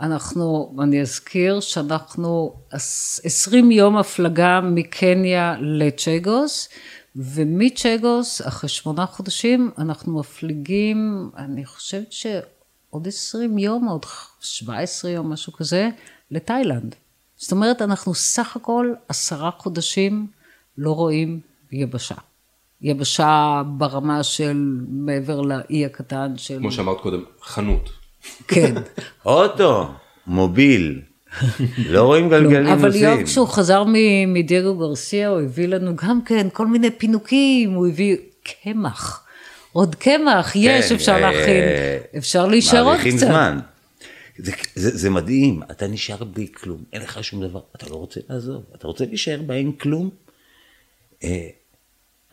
אנחנו, 0.00 0.76
אני 0.82 1.00
אזכיר 1.00 1.60
שאנחנו 1.60 2.54
עש- 2.70 3.20
20 3.24 3.70
יום 3.70 3.96
הפלגה 3.96 4.60
מקניה 4.60 5.56
לצ'גוס, 5.60 6.68
ומצ'גוס, 7.16 8.42
אחרי 8.46 8.68
שמונה 8.68 9.06
חודשים, 9.06 9.70
אנחנו 9.78 10.18
מפליגים, 10.18 11.30
אני 11.36 11.64
חושבת 11.64 12.12
שעוד 12.12 13.06
20 13.08 13.58
יום, 13.58 13.88
עוד 13.88 14.04
17 14.40 15.10
יום, 15.10 15.32
משהו 15.32 15.52
כזה, 15.52 15.88
לתאילנד. 16.30 16.94
זאת 17.36 17.52
אומרת, 17.52 17.82
אנחנו 17.82 18.14
סך 18.14 18.56
הכל 18.56 18.92
עשרה 19.08 19.50
חודשים 19.58 20.26
לא 20.78 20.90
רואים 20.92 21.40
יבשה. 21.72 22.14
יבשה 22.80 23.62
ברמה 23.78 24.22
של 24.22 24.78
מעבר 24.88 25.40
לאי 25.40 25.86
הקטן 25.86 26.32
של... 26.36 26.58
כמו 26.58 26.72
שאמרת 26.72 27.00
קודם, 27.00 27.24
חנות. 27.42 28.03
כן. 28.48 28.74
אוטו, 29.26 29.90
מוביל, 30.26 31.00
לא 31.88 32.02
רואים 32.02 32.28
גלגלים 32.28 32.66
אבל 32.66 32.86
נוסעים. 32.86 33.04
יום 33.04 33.24
כשהוא 33.24 33.48
חזר 33.48 33.84
מדייגו 34.26 34.78
גרסיה, 34.78 35.28
הוא 35.28 35.40
הביא 35.40 35.68
לנו 35.68 35.96
גם 35.96 36.20
כן 36.24 36.46
כל 36.52 36.66
מיני 36.66 36.90
פינוקים, 36.90 37.70
הוא 37.70 37.86
הביא 37.86 38.16
קמח. 38.42 39.24
עוד 39.72 39.94
קמח, 39.94 40.56
יש, 40.56 40.88
כן, 40.88 40.94
אפשר 40.94 41.12
אה, 41.12 41.20
להכין, 41.20 41.64
אפשר 42.18 42.46
להישאר 42.46 42.78
עוד 42.78 42.86
מאריכים 42.86 43.16
קצת. 43.16 43.26
זמן. 43.26 43.58
זה, 44.38 44.52
זה, 44.74 44.98
זה 44.98 45.10
מדהים, 45.10 45.62
אתה 45.70 45.86
נשאר 45.86 46.24
בלי 46.24 46.46
כלום, 46.54 46.84
אין 46.92 47.02
לך 47.02 47.24
שום 47.24 47.42
דבר, 47.42 47.60
אתה 47.76 47.86
לא 47.90 47.94
רוצה 47.94 48.20
לעזוב, 48.30 48.62
אתה 48.74 48.86
רוצה 48.86 49.04
להישאר 49.04 49.40
באין 49.46 49.72
כלום. 49.72 50.10
אה, 51.24 51.48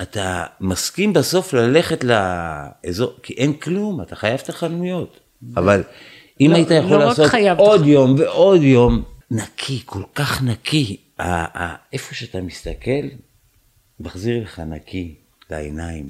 אתה 0.01 0.45
מסכים 0.60 1.13
בסוף 1.13 1.54
ללכת 1.54 2.04
לאזור, 2.04 3.13
כי 3.23 3.34
אין 3.34 3.54
כלום, 3.54 4.01
אתה 4.01 4.15
חייב 4.15 4.39
את 4.43 4.49
החנויות. 4.49 5.19
אבל 5.56 5.84
אם 6.41 6.47
לא- 6.51 6.56
היית 6.56 6.71
יכול 6.71 6.97
לא 6.97 7.06
לעשות 7.06 7.32
עוד 7.58 7.86
יום 7.86 8.15
ועוד 8.17 8.62
יום, 8.62 9.04
נקי, 9.32 9.82
כל 9.86 10.04
כך 10.15 10.43
נקי, 10.43 10.97
איפה 11.93 12.15
שאתה 12.15 12.41
מסתכל, 12.41 13.08
מחזיר 13.99 14.43
לך 14.43 14.60
נקי 14.60 15.15
לעיניים. 15.49 16.08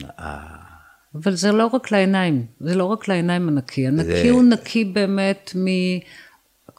אבל 1.16 1.36
זה 1.36 1.52
לא 1.52 1.66
רק 1.68 1.92
לעיניים, 1.92 2.46
זה 2.60 2.76
לא 2.76 2.86
רק 2.86 3.08
לעיניים 3.08 3.48
הנקי, 3.48 3.88
הנקי 3.88 4.04
זה- 4.24 4.30
הוא 4.32 4.44
נקי 4.44 4.86
באמת 4.86 5.52
מ... 5.56 5.66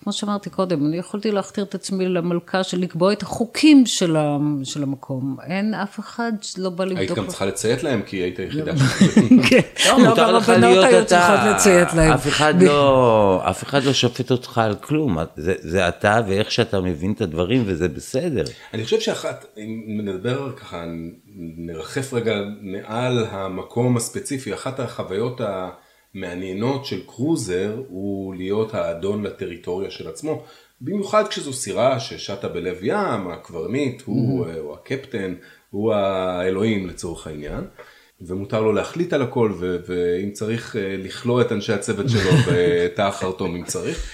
כמו 0.02 0.12
שאמרתי 0.12 0.50
קודם, 0.50 0.86
אני 0.86 0.96
יכולתי 0.96 1.30
להכתיר 1.30 1.64
את 1.64 1.74
עצמי 1.74 2.08
למלכה 2.08 2.64
של 2.64 2.80
לקבוע 2.80 3.12
את 3.12 3.22
החוקים 3.22 3.86
של, 3.86 4.16
ה... 4.16 4.36
של 4.64 4.82
המקום. 4.82 5.36
אין 5.46 5.74
אף 5.74 6.00
אחד 6.00 6.32
שלא 6.40 6.70
בא 6.70 6.84
לבדוק. 6.84 6.98
היית 6.98 7.12
גם 7.12 7.26
צריכה 7.26 7.46
לציית 7.46 7.82
להם 7.82 8.02
כי 8.02 8.16
היית 8.16 8.38
היחידה 8.38 8.76
ש... 8.76 8.80
כן, 9.50 9.60
לא, 9.88 9.98
לא, 10.02 10.16
גם 10.16 10.34
לך 10.34 10.48
הבנות 10.48 10.84
היו 10.84 11.06
צריכות 11.06 11.40
לציית 11.54 11.92
להם. 11.94 12.12
אף 12.12 12.28
אחד 12.28 12.62
לא, 12.62 13.42
אף 13.50 13.62
אחד 13.62 13.84
לא 13.84 13.92
שופט 13.92 14.30
אותך 14.30 14.58
על 14.58 14.74
כלום, 14.74 15.18
זה, 15.36 15.54
זה 15.58 15.88
אתה 15.88 16.20
ואיך 16.26 16.50
שאתה 16.50 16.80
מבין 16.80 17.12
את 17.12 17.20
הדברים 17.20 17.62
וזה 17.66 17.88
בסדר. 17.88 18.44
אני 18.74 18.84
חושב 18.84 19.00
שאחת, 19.00 19.46
אם 19.56 20.00
נדבר 20.04 20.52
ככה, 20.56 20.84
נרחף 21.56 22.12
רגע 22.14 22.40
מעל 22.60 23.26
המקום 23.30 23.96
הספציפי, 23.96 24.54
אחת 24.54 24.80
החוויות 24.80 25.40
המעניינות 26.14 26.86
של 26.86 27.06
קרוזר 27.06 27.82
הוא 27.88 28.34
להיות 28.34 28.74
האדון 28.74 29.22
לטריטוריה 29.22 29.90
של 29.90 30.08
עצמו, 30.08 30.44
במיוחד 30.80 31.28
כשזו 31.28 31.52
סירה 31.52 32.00
ששטה 32.00 32.48
בלב 32.48 32.78
ים, 32.82 33.28
הקברניט 33.28 34.02
הוא, 34.04 34.46
הוא 34.46 34.74
הקפטן, 34.74 35.34
הוא 35.70 35.94
האלוהים 35.94 36.86
לצורך 36.86 37.26
העניין. 37.26 37.64
ומותר 38.26 38.60
לו 38.60 38.72
להחליט 38.72 39.12
על 39.12 39.22
הכל, 39.22 39.52
ו- 39.60 39.76
ואם 39.86 40.30
צריך 40.32 40.76
אה, 40.76 40.96
לכלוא 40.98 41.40
את 41.40 41.52
אנשי 41.52 41.72
הצוות 41.72 42.08
שלו 42.08 42.30
בתא 42.52 43.02
החרטום 43.02 43.56
אם 43.56 43.64
צריך. 43.64 44.12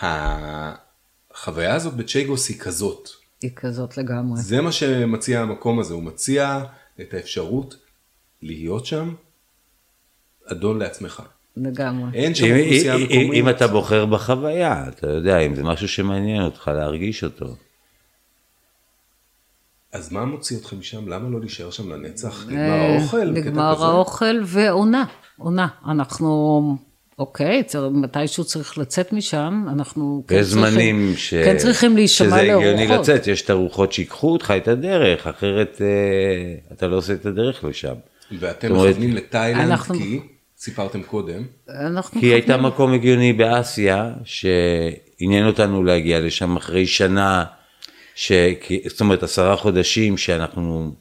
החוויה 0.00 1.74
הזאת 1.74 1.94
בצ'ייגוס 1.94 2.48
היא 2.48 2.58
כזאת, 2.58 3.08
היא 3.42 3.50
כזאת 3.56 3.98
לגמרי. 3.98 4.40
זה 4.40 4.60
מה 4.60 4.72
שמציע 4.72 5.40
המקום 5.40 5.80
הזה, 5.80 5.94
הוא 5.94 6.02
מציע 6.02 6.64
את 7.00 7.14
האפשרות 7.14 7.76
להיות 8.42 8.86
שם 8.86 9.14
אדון 10.46 10.78
לעצמך. 10.78 11.22
לגמרי. 11.56 12.04
אין 12.14 12.34
שם 12.34 12.44
אם, 12.44 12.60
אוכלוסייה 12.60 12.96
מקומית. 12.96 13.32
אם 13.34 13.48
אתה 13.48 13.66
בוחר 13.66 14.06
בחוויה, 14.06 14.84
אתה 14.88 15.10
יודע, 15.10 15.38
אם 15.38 15.54
זה 15.54 15.62
משהו 15.62 15.88
שמעניין 15.88 16.42
אותך 16.42 16.70
להרגיש 16.74 17.24
אותו. 17.24 17.56
אז 19.92 20.12
מה 20.12 20.24
מוציא 20.24 20.56
אתכם 20.58 20.78
משם? 20.78 21.08
למה 21.08 21.28
לא 21.28 21.40
להישאר 21.40 21.70
שם 21.70 21.92
לנצח? 21.92 22.44
נגמר 22.46 22.58
אה, 22.60 22.94
האוכל? 22.98 23.30
בקטע 23.32 23.50
נגמר? 23.50 23.84
האוכל 23.84 24.40
ועונה, 24.44 25.04
עונה. 25.38 25.68
אנחנו, 25.88 26.76
אוקיי, 27.18 27.62
מתישהו 27.90 28.44
צריך 28.44 28.78
לצאת 28.78 29.12
משם, 29.12 29.64
אנחנו 29.68 30.24
כן 30.28 30.36
יש 30.36 30.50
צריכים, 30.50 31.12
ש... 31.16 31.34
כן 31.34 31.56
צריכים 31.56 31.96
להישמע 31.96 32.26
שזה 32.28 32.36
הגיוני 32.36 32.88
לארוחות. 32.88 33.08
לצאת, 33.08 33.26
יש 33.26 33.42
את 33.42 33.50
הרוחות 33.50 33.92
שיקחו 33.92 34.32
אותך 34.32 34.54
את 34.56 34.68
הדרך, 34.68 35.26
אחרת 35.26 35.80
אה, 35.80 36.74
אתה 36.76 36.86
לא 36.86 36.96
עושה 36.96 37.12
את 37.12 37.26
הדרך 37.26 37.64
לשם. 37.64 37.94
ואתם 38.38 38.72
מכוונים 38.72 39.14
לתאילנד 39.16 39.70
אנחנו- 39.70 39.94
כי, 39.94 40.20
סיפרתם 40.64 41.02
קודם, 41.02 41.42
אנחנו 41.68 42.20
כי 42.20 42.26
היא 42.26 42.32
הייתה 42.32 42.56
מקום 42.56 42.92
הגיוני 42.92 43.32
באסיה, 43.32 44.12
שעניין 44.24 45.46
אותנו 45.46 45.84
להגיע 45.84 46.20
לשם 46.20 46.56
אחרי 46.56 46.86
שנה, 46.86 47.44
ש... 48.14 48.32
זאת 48.86 49.00
אומרת 49.00 49.22
עשרה 49.22 49.56
חודשים 49.56 50.16
שאנחנו 50.16 50.94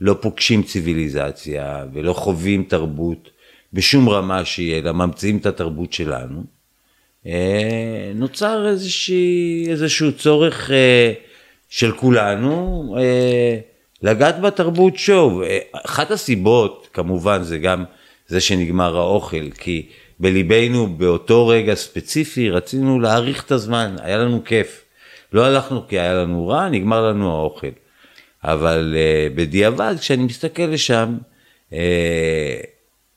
לא 0.00 0.16
פוגשים 0.20 0.62
ציוויליזציה 0.62 1.84
ולא 1.92 2.12
חווים 2.12 2.64
תרבות 2.68 3.30
בשום 3.72 4.08
רמה 4.08 4.44
שהיא, 4.44 4.78
אלא 4.78 4.92
ממציאים 4.92 5.36
את 5.36 5.46
התרבות 5.46 5.92
שלנו. 5.92 6.44
אה, 7.26 8.12
נוצר 8.14 8.68
איזושהי, 8.68 9.66
איזשהו 9.70 10.12
צורך 10.12 10.70
אה, 10.70 11.12
של 11.68 11.92
כולנו 11.92 12.94
אה, 12.98 13.58
לגעת 14.02 14.40
בתרבות 14.40 14.96
שוב. 14.96 15.42
אחת 15.72 16.10
הסיבות 16.10 16.88
כמובן 16.92 17.42
זה 17.42 17.58
גם 17.58 17.84
זה 18.30 18.40
שנגמר 18.40 18.96
האוכל, 18.96 19.50
כי 19.50 19.86
בליבנו 20.20 20.86
באותו 20.96 21.48
רגע 21.48 21.74
ספציפי 21.74 22.50
רצינו 22.50 23.00
להאריך 23.00 23.44
את 23.44 23.52
הזמן, 23.52 23.96
היה 24.02 24.18
לנו 24.18 24.44
כיף. 24.44 24.84
לא 25.32 25.44
הלכנו 25.44 25.88
כי 25.88 25.98
היה 25.98 26.14
לנו 26.14 26.48
רע, 26.48 26.68
נגמר 26.68 27.08
לנו 27.08 27.30
האוכל. 27.30 27.70
אבל 28.44 28.94
uh, 28.96 29.36
בדיעבד, 29.36 29.94
כשאני 30.00 30.22
מסתכל 30.22 30.62
לשם, 30.62 31.18
uh, 31.70 31.74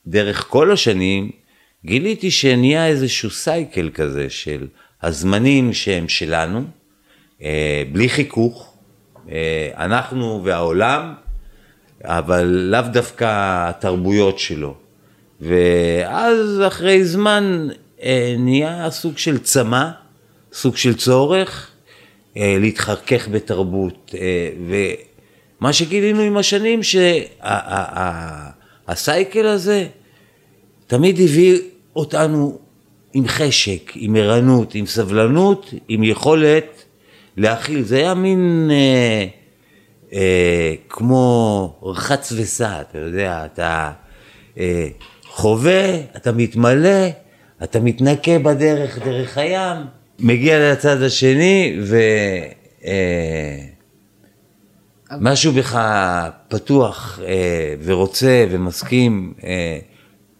דרך 0.06 0.46
כל 0.48 0.72
השנים, 0.72 1.30
גיליתי 1.84 2.30
שנהיה 2.30 2.86
איזשהו 2.86 3.30
סייקל 3.30 3.90
כזה 3.94 4.30
של 4.30 4.66
הזמנים 5.02 5.72
שהם 5.72 6.08
שלנו, 6.08 6.64
uh, 7.40 7.42
בלי 7.92 8.08
חיכוך, 8.08 8.76
אה, 9.30 9.70
אנחנו 9.76 10.40
והעולם, 10.44 11.14
אבל 12.04 12.44
לאו 12.44 12.80
דווקא 12.92 13.26
התרבויות 13.68 14.38
שלו. 14.38 14.83
ואז 15.40 16.60
אחרי 16.66 17.04
זמן 17.04 17.68
אה, 18.02 18.34
נהיה 18.38 18.90
סוג 18.90 19.18
של 19.18 19.38
צמא, 19.38 19.88
סוג 20.52 20.76
של 20.76 20.94
צורך 20.94 21.70
אה, 22.36 22.56
להתחכך 22.60 23.28
בתרבות. 23.28 24.14
אה, 24.14 24.50
ומה 24.68 25.72
שגילינו 25.72 26.20
עם 26.20 26.36
השנים, 26.36 26.80
שהסייקל 28.88 29.46
הזה 29.46 29.86
תמיד 30.86 31.20
הביא 31.20 31.58
אותנו 31.96 32.58
עם 33.14 33.28
חשק, 33.28 33.92
עם 33.94 34.16
ערנות, 34.16 34.74
עם 34.74 34.86
סבלנות, 34.86 35.74
עם 35.88 36.04
יכולת 36.04 36.84
להכיל. 37.36 37.82
זה 37.82 37.96
היה 37.96 38.14
מין 38.14 38.70
אה, 38.70 39.26
אה, 40.12 40.74
כמו 40.88 41.78
רחץ 41.82 42.32
וסע, 42.36 42.80
אתה 42.80 42.98
יודע, 42.98 43.44
אתה 43.44 43.92
אה, 44.58 44.88
חווה, 45.34 45.96
אתה 46.16 46.32
מתמלא, 46.32 47.08
אתה 47.62 47.80
מתנקה 47.80 48.38
בדרך, 48.38 48.98
דרך 48.98 49.38
הים, 49.38 49.76
מגיע 50.18 50.72
לצד 50.72 51.02
השני 51.02 51.78
ו... 51.82 51.96
אה, 52.84 53.58
משהו 55.20 55.52
בך 55.52 55.78
פתוח 56.48 57.20
אה, 57.26 57.74
ורוצה 57.84 58.46
ומסכים 58.50 59.34
אה, 59.44 59.78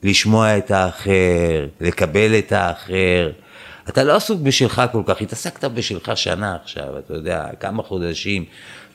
לשמוע 0.03 0.59
את 0.59 0.71
האחר, 0.71 1.67
לקבל 1.81 2.39
את 2.39 2.53
האחר. 2.53 3.33
אתה 3.89 4.05
לא 4.05 4.17
עסוק 4.17 4.41
בשלך 4.41 4.83
כל 4.93 5.03
כך, 5.07 5.21
התעסקת 5.21 5.65
בשלך 5.65 6.17
שנה 6.17 6.57
עכשיו, 6.63 6.99
אתה 6.99 7.15
יודע, 7.15 7.47
כמה 7.61 7.83
חודשים. 7.83 8.45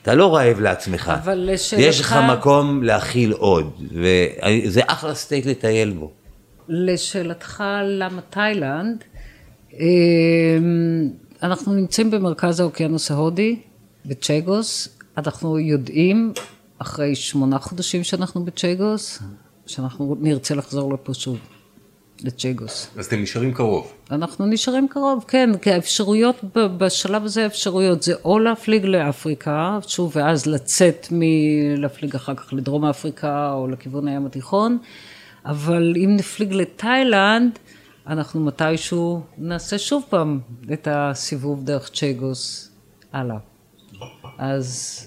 אתה 0.02 0.14
לא 0.14 0.36
רעב 0.36 0.60
לעצמך. 0.60 1.12
אבל 1.24 1.50
לשאלתך... 1.52 1.84
יש 1.86 2.00
לך 2.00 2.16
מקום 2.30 2.82
להכיל 2.82 3.32
עוד, 3.32 3.70
וזה 3.92 4.80
אחלה 4.86 5.14
state 5.14 5.46
לטייל 5.46 5.90
בו. 5.90 6.10
לשאלתך 6.68 7.64
למה 7.84 8.20
תאילנד, 8.30 9.04
אמ, 9.72 11.10
אנחנו 11.42 11.72
נמצאים 11.72 12.10
במרכז 12.10 12.60
האוקיינוס 12.60 13.10
ההודי, 13.10 13.56
בצ'גוס, 14.06 14.88
אנחנו 15.16 15.58
יודעים, 15.58 16.32
אחרי 16.78 17.14
שמונה 17.14 17.58
חודשים 17.58 18.04
שאנחנו 18.04 18.44
בצ'גוס, 18.44 19.22
שאנחנו 19.66 20.16
נרצה 20.20 20.54
לחזור 20.54 20.92
לפה 20.94 21.14
שוב, 21.14 21.38
לצ'גוס. 22.24 22.90
אז 22.96 23.06
אתם 23.06 23.22
נשארים 23.22 23.54
קרוב. 23.54 23.92
אנחנו 24.10 24.46
נשארים 24.46 24.88
קרוב, 24.88 25.24
כן, 25.28 25.50
כי 25.62 25.72
האפשרויות, 25.72 26.36
בשלב 26.54 27.24
הזה 27.24 27.44
האפשרויות 27.44 28.02
זה 28.02 28.14
או 28.24 28.38
להפליג 28.38 28.84
לאפריקה, 28.84 29.78
שוב, 29.86 30.12
ואז 30.16 30.46
לצאת 30.46 31.08
מלהפליג 31.10 32.14
אחר 32.14 32.34
כך 32.34 32.52
לדרום 32.52 32.84
אפריקה 32.84 33.52
או 33.52 33.68
לכיוון 33.68 34.08
הים 34.08 34.26
התיכון, 34.26 34.78
אבל 35.46 35.94
אם 35.96 36.16
נפליג 36.16 36.52
לתאילנד, 36.52 37.58
אנחנו 38.06 38.40
מתישהו 38.40 39.20
נעשה 39.38 39.78
שוב 39.78 40.04
פעם 40.08 40.40
את 40.72 40.88
הסיבוב 40.90 41.64
דרך 41.64 41.90
צ'גוס 41.94 42.70
הלאה. 43.12 43.36
אז 44.38 44.98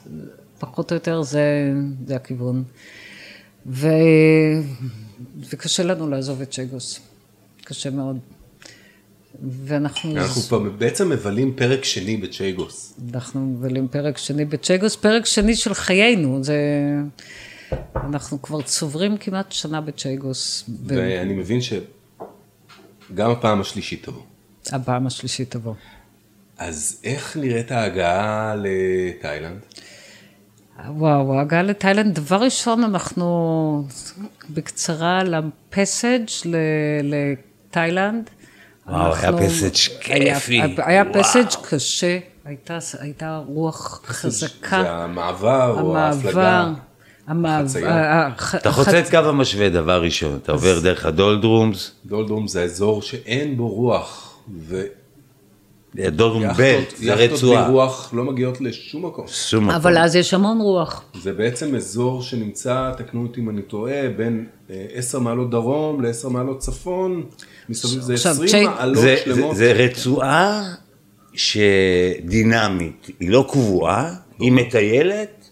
פחות 0.60 0.92
או 0.92 0.96
יותר 0.96 1.22
זה, 1.22 1.74
זה 2.08 2.16
הכיוון. 2.16 2.64
ו... 3.66 3.88
וקשה 5.50 5.84
לנו 5.84 6.10
לעזוב 6.10 6.42
את 6.42 6.52
צ'גוס, 6.52 7.00
קשה 7.64 7.90
מאוד. 7.90 8.18
ואנחנו... 9.66 10.18
אנחנו 10.18 10.42
פה 10.42 10.60
בעצם 10.60 11.10
מבלים 11.10 11.54
פרק 11.56 11.84
שני 11.84 12.18
בצ'ייגוס. 12.18 12.94
אנחנו 13.14 13.42
מבלים 13.42 13.88
פרק 13.88 14.18
שני 14.18 14.46
בצ'גוס, 14.46 14.96
פרק 14.96 15.26
שני 15.26 15.56
של 15.56 15.74
חיינו, 15.74 16.44
זה... 16.44 16.58
אנחנו 17.96 18.42
כבר 18.42 18.62
צוברים 18.62 19.18
כמעט 19.18 19.52
שנה 19.52 19.82
בצ'ייגוס. 19.82 20.70
ואני 20.86 21.34
מבין 21.34 21.60
שגם 21.62 23.32
הפעם 23.32 23.62
השלישית 23.62 24.04
תבוא. 24.04 24.22
הפעם 24.72 25.08
השלישית 25.08 25.52
תבוא. 25.52 25.74
אז 26.58 27.00
איך 27.04 27.38
נראית 27.38 27.72
ההגעה 27.72 28.56
לתאילנד? 28.56 29.60
וואו, 30.88 31.34
ההגעה 31.38 31.64
לתאילנד, 31.64 32.16
דבר 32.16 32.36
ראשון 32.36 32.84
אנחנו 32.84 33.88
בקצרה 34.50 35.24
לפסאג' 35.24 36.30
לתאילנד. 37.04 38.30
וואו, 38.88 39.16
היה 39.16 39.32
פסאג' 39.38 40.00
כיפי. 40.02 40.62
היה, 40.62 40.70
היה 40.78 41.04
פסאג' 41.14 41.50
קשה, 41.70 42.18
הייתה, 42.46 42.78
הייתה 43.00 43.42
רוח 43.48 44.02
חזקה. 44.06 44.84
זה 44.84 44.92
המעבר 44.92 45.82
או 45.82 45.98
ההפלגה? 45.98 46.72
המעבר, 47.28 47.80
אתה 48.56 48.72
חוצה 48.72 49.00
את 49.00 49.10
קו 49.10 49.18
המשווה 49.18 49.70
דבר 49.70 50.04
ראשון, 50.04 50.40
אתה 50.44 50.52
עובר 50.52 50.80
דרך 50.80 51.06
הדולדרומס. 51.06 51.92
דולדרום 52.06 52.48
זה 52.48 52.64
אזור 52.64 53.02
שאין 53.02 53.58
בו 53.58 53.68
רוח, 53.68 54.38
ו... 54.60 54.82
דולדרום 55.96 56.44
ב', 56.58 56.80
זה 56.96 57.14
רצועה. 57.14 57.22
יאכטות 57.22 57.42
בלי 57.68 57.74
רוח 57.74 58.14
לא 58.14 58.24
מגיעות 58.24 58.62
לשום 58.62 59.06
מקום. 59.06 59.26
שום 59.28 59.64
מקום. 59.64 59.76
אבל 59.76 59.98
אז 59.98 60.16
יש 60.16 60.34
המון 60.34 60.60
רוח. 60.62 61.04
זה 61.22 61.34
בעצם 61.34 61.76
אזור 61.76 62.22
שנמצא, 62.22 62.92
תקנו 62.98 63.22
אותי 63.24 63.42
אם 63.42 63.50
אני 63.50 63.62
טועה, 63.62 64.10
בין 64.18 64.46
10 64.94 65.20
מעלות 65.20 65.50
דרום 65.50 66.02
ל-10 66.06 66.30
מעלות 66.30 66.60
צפון, 66.60 67.24
מסביב 67.70 68.02
זה 68.02 68.14
עכשיו, 68.14 68.32
20 68.32 68.50
צ'ייק- 68.50 68.70
מעלות 68.70 69.04
שלמות. 69.26 69.56
זה, 69.56 69.72
רצועה 69.74 70.64
שדינמית, 71.34 73.10
היא 73.20 73.30
לא 73.30 73.46
קבועה, 73.52 74.14
היא 74.40 74.52
מטיילת, 74.52 75.50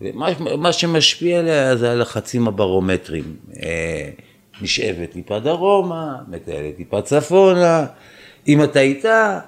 ומה 0.00 0.26
מה 0.58 0.72
שמשפיע 0.72 1.38
עליה 1.38 1.76
זה 1.76 1.90
הלחצים 1.92 2.48
הברומטריים. 2.48 3.36
אה, 3.62 4.08
נשאבת 4.62 5.10
טיפה 5.12 5.38
דרומה, 5.38 6.14
מטיילת 6.28 6.76
טיפה 6.76 7.02
צפונה, 7.02 7.86
אם 8.48 8.62
אתה 8.64 8.80
איתה, 8.80 9.38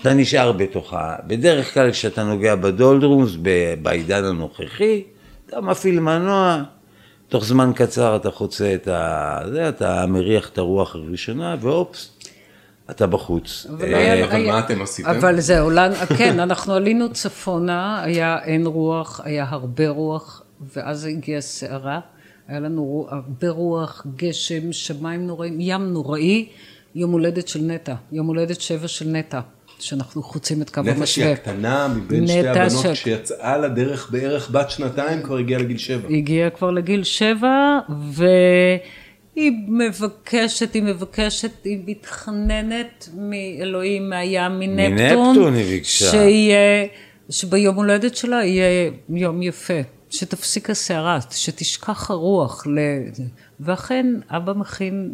אתה 0.00 0.14
נשאר 0.14 0.52
בתוכה. 0.52 1.16
בדרך 1.26 1.74
כלל 1.74 1.90
כשאתה 1.92 2.24
נוגע 2.24 2.54
בדולדרומס, 2.54 3.30
ב- 3.42 3.74
בעידן 3.82 4.24
הנוכחי, 4.24 5.02
אתה 5.46 5.60
מפעיל 5.60 6.00
מנוע, 6.00 6.62
תוך 7.28 7.44
זמן 7.44 7.72
קצר 7.74 8.16
אתה 8.16 8.30
חוצה 8.30 8.74
את 8.74 8.88
ה... 8.88 9.38
זה, 9.52 9.68
אתה 9.68 10.04
מריח 10.08 10.48
את 10.48 10.58
הרוח 10.58 10.94
הראשונה, 10.94 11.56
ואופס, 11.60 12.10
אתה 12.90 13.06
בחוץ. 13.06 13.66
אבל 13.70 13.94
אה, 13.94 13.98
היה- 13.98 14.24
אבל 14.24 14.34
היה- 14.36 14.52
מה 14.52 14.58
אתם 14.58 14.82
עשיתם? 14.82 15.08
אבל 15.10 15.40
זהו, 15.40 15.70
כן, 16.18 16.40
אנחנו 16.40 16.74
עלינו 16.74 17.12
צפונה, 17.12 18.02
היה 18.02 18.38
אין 18.44 18.66
רוח, 18.66 19.20
היה 19.24 19.46
הרבה 19.48 19.88
רוח, 19.88 20.42
ואז 20.76 21.04
הגיעה 21.04 21.40
סערה, 21.40 22.00
היה 22.48 22.60
לנו 22.60 23.06
הרבה 23.10 23.48
רוח, 23.48 24.06
גשם, 24.16 24.72
שמיים 24.72 25.26
נוראים, 25.26 25.56
ים 25.60 25.92
נוראי, 25.92 26.48
יום 26.94 27.10
הולדת 27.12 27.48
של 27.48 27.60
נטע, 27.62 27.94
יום 28.12 28.26
הולדת 28.26 28.60
שבע 28.60 28.88
של 28.88 29.08
נטע, 29.08 29.40
שאנחנו 29.78 30.22
חוצים 30.22 30.62
את 30.62 30.70
קו 30.70 30.80
נטע 30.80 30.90
שהיא 30.90 31.00
המשווה. 31.00 31.32
הקטנה 31.32 31.88
מבין 31.88 32.26
שתי 32.26 32.48
הבנות, 32.48 32.70
ש- 32.70 32.86
כשיצאה 32.86 33.58
לדרך 33.58 34.10
בערך 34.10 34.50
בת 34.50 34.70
שנתיים, 34.70 35.22
כבר 35.22 35.36
הגיעה 35.36 35.60
לגיל 35.60 35.78
שבע. 35.78 36.08
הגיעה 36.08 36.50
כבר 36.50 36.70
לגיל 36.70 37.04
שבע, 37.04 37.78
והיא 38.12 39.52
מבקשת, 39.68 40.74
היא 40.74 40.82
מבקשת, 40.82 41.64
היא 41.64 41.78
מתחננת 41.86 43.08
מאלוהים, 43.16 44.10
מהים, 44.10 44.58
מנפטון. 44.58 45.26
מנפטון 45.26 45.54
היא 45.54 45.64
ביקשה. 45.64 46.10
שיהיה, 46.10 46.86
שביום 47.30 47.76
הולדת 47.76 48.16
שלה 48.16 48.44
יהיה 48.44 48.90
יום 49.08 49.42
יפה. 49.42 49.80
שתפסיק 50.10 50.70
הסערה, 50.70 51.18
שתשכח 51.30 52.10
הרוח. 52.10 52.66
ל... 52.66 52.78
ואכן, 53.60 54.06
אבא 54.30 54.52
מכין, 54.52 55.10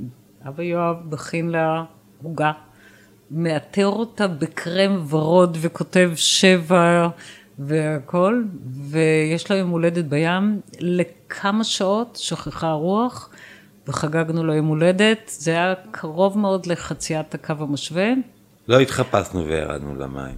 אבא 0.49 0.63
יואב 0.63 0.97
מכין 1.11 1.49
לה 1.49 1.85
עוגה, 2.23 2.53
מאתר 3.33 3.87
אותה 3.87 4.29
בקרם 4.29 5.07
ורוד 5.09 5.59
וכותב 5.61 6.11
שבע 6.15 7.09
והכל, 7.59 8.43
ויש 8.91 9.51
לה 9.51 9.57
יום 9.57 9.71
הולדת 9.71 10.05
בים, 10.05 10.61
לכמה 10.81 11.65
שעות 11.65 12.19
שכחה 12.23 12.69
הרוח, 12.69 13.31
וחגגנו 13.89 14.45
לו 14.45 14.55
יום 14.55 14.67
הולדת, 14.67 15.33
זה 15.39 15.51
היה 15.51 15.75
קרוב 15.91 16.39
מאוד 16.39 16.67
לחציית 16.67 17.35
הקו 17.35 17.55
המשווה. 17.59 18.09
לא 18.69 18.81
התחפשנו 18.81 19.47
וירדנו 19.47 19.95
למים. 19.95 20.37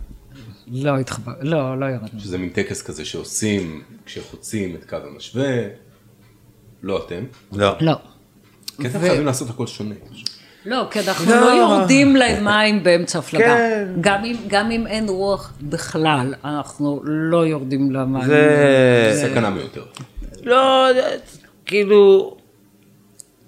לא 0.66 0.98
התחבר, 0.98 1.32
לא, 1.40 1.80
לא 1.80 1.86
ירדנו. 1.86 2.20
שזה 2.20 2.38
מין 2.38 2.48
טקס 2.48 2.82
כזה 2.82 3.04
שעושים 3.04 3.82
כשחוצים 4.06 4.74
את 4.74 4.90
קו 4.90 4.96
המשווה. 4.96 5.56
לא 6.82 7.04
אתם. 7.06 7.24
לא. 7.52 7.76
לא. 7.80 7.94
כי 8.80 8.88
אתם 8.88 8.98
ו- 8.98 9.00
חייבים 9.00 9.26
לעשות 9.26 9.50
הכל 9.50 9.66
שונה. 9.66 9.94
לא, 10.66 10.86
כי 10.90 10.98
אנחנו 11.00 11.30
לא. 11.30 11.40
לא 11.40 11.50
יורדים 11.50 12.16
למים 12.16 12.82
באמצע 12.82 13.18
הפלגה. 13.18 13.44
כן. 13.44 13.88
גם 14.00 14.24
אם- 14.24 14.36
גם 14.46 14.70
אם 14.70 14.86
אין 14.86 15.08
רוח 15.08 15.52
בכלל, 15.62 16.34
אנחנו 16.44 17.00
לא 17.04 17.46
יורדים 17.46 17.90
למים. 17.92 18.24
זה... 18.26 19.12
סכנה 19.30 19.50
מיותר. 19.50 19.82
לא, 20.42 20.86
זה- 20.94 21.16
כאילו, 21.66 22.36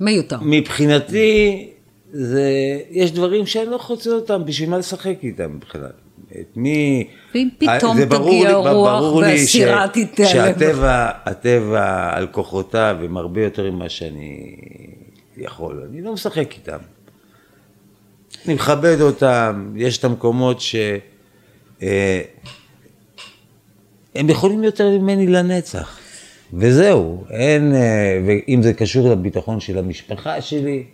מיותר. 0.00 0.36
מבחינתי, 0.42 1.68
זה... 2.12 2.50
יש 2.90 3.12
דברים 3.12 3.46
שאני 3.46 3.70
לא 3.70 3.78
חוצה 3.78 4.10
אותם, 4.10 4.44
בשביל 4.44 4.70
מה 4.70 4.78
לשחק 4.78 5.16
איתם 5.22 5.58
בכלל? 5.60 5.80
את 6.40 6.56
מי... 6.56 7.06
ואם 7.34 7.48
פתאום 7.58 7.96
זה 7.96 8.06
ברור 8.06 8.28
תגיע 8.30 8.48
לי- 8.48 8.54
רוח 8.54 9.00
ברור 9.00 9.22
לי 9.22 9.28
והסירה 9.32 9.86
ש- 9.86 9.98
תתעלם. 9.98 10.28
שהטבע, 10.28 11.08
הטבע 11.24 12.10
על 12.16 12.26
כוחותיו 12.26 12.96
הם 13.04 13.16
הרבה 13.16 13.44
יותר 13.44 13.70
ממה 13.70 13.88
שאני 13.88 14.56
יכול, 15.36 15.82
אני 15.90 16.02
לא 16.02 16.12
משחק 16.12 16.52
איתם. 16.54 16.76
אני 18.46 18.54
מכבד 18.54 19.00
אותם, 19.00 19.72
יש 19.76 19.98
את 19.98 20.04
המקומות 20.04 20.60
ש... 20.60 20.76
אה, 21.82 22.20
הם 24.14 24.30
יכולים 24.30 24.64
יותר 24.64 24.98
ממני 24.98 25.26
לנצח, 25.26 25.98
וזהו, 26.54 27.24
אין, 27.30 27.74
אה, 27.74 28.20
ואם 28.26 28.62
זה 28.62 28.72
קשור 28.72 29.10
לביטחון 29.10 29.60
של 29.60 29.78
המשפחה 29.78 30.40
שלי, 30.40 30.84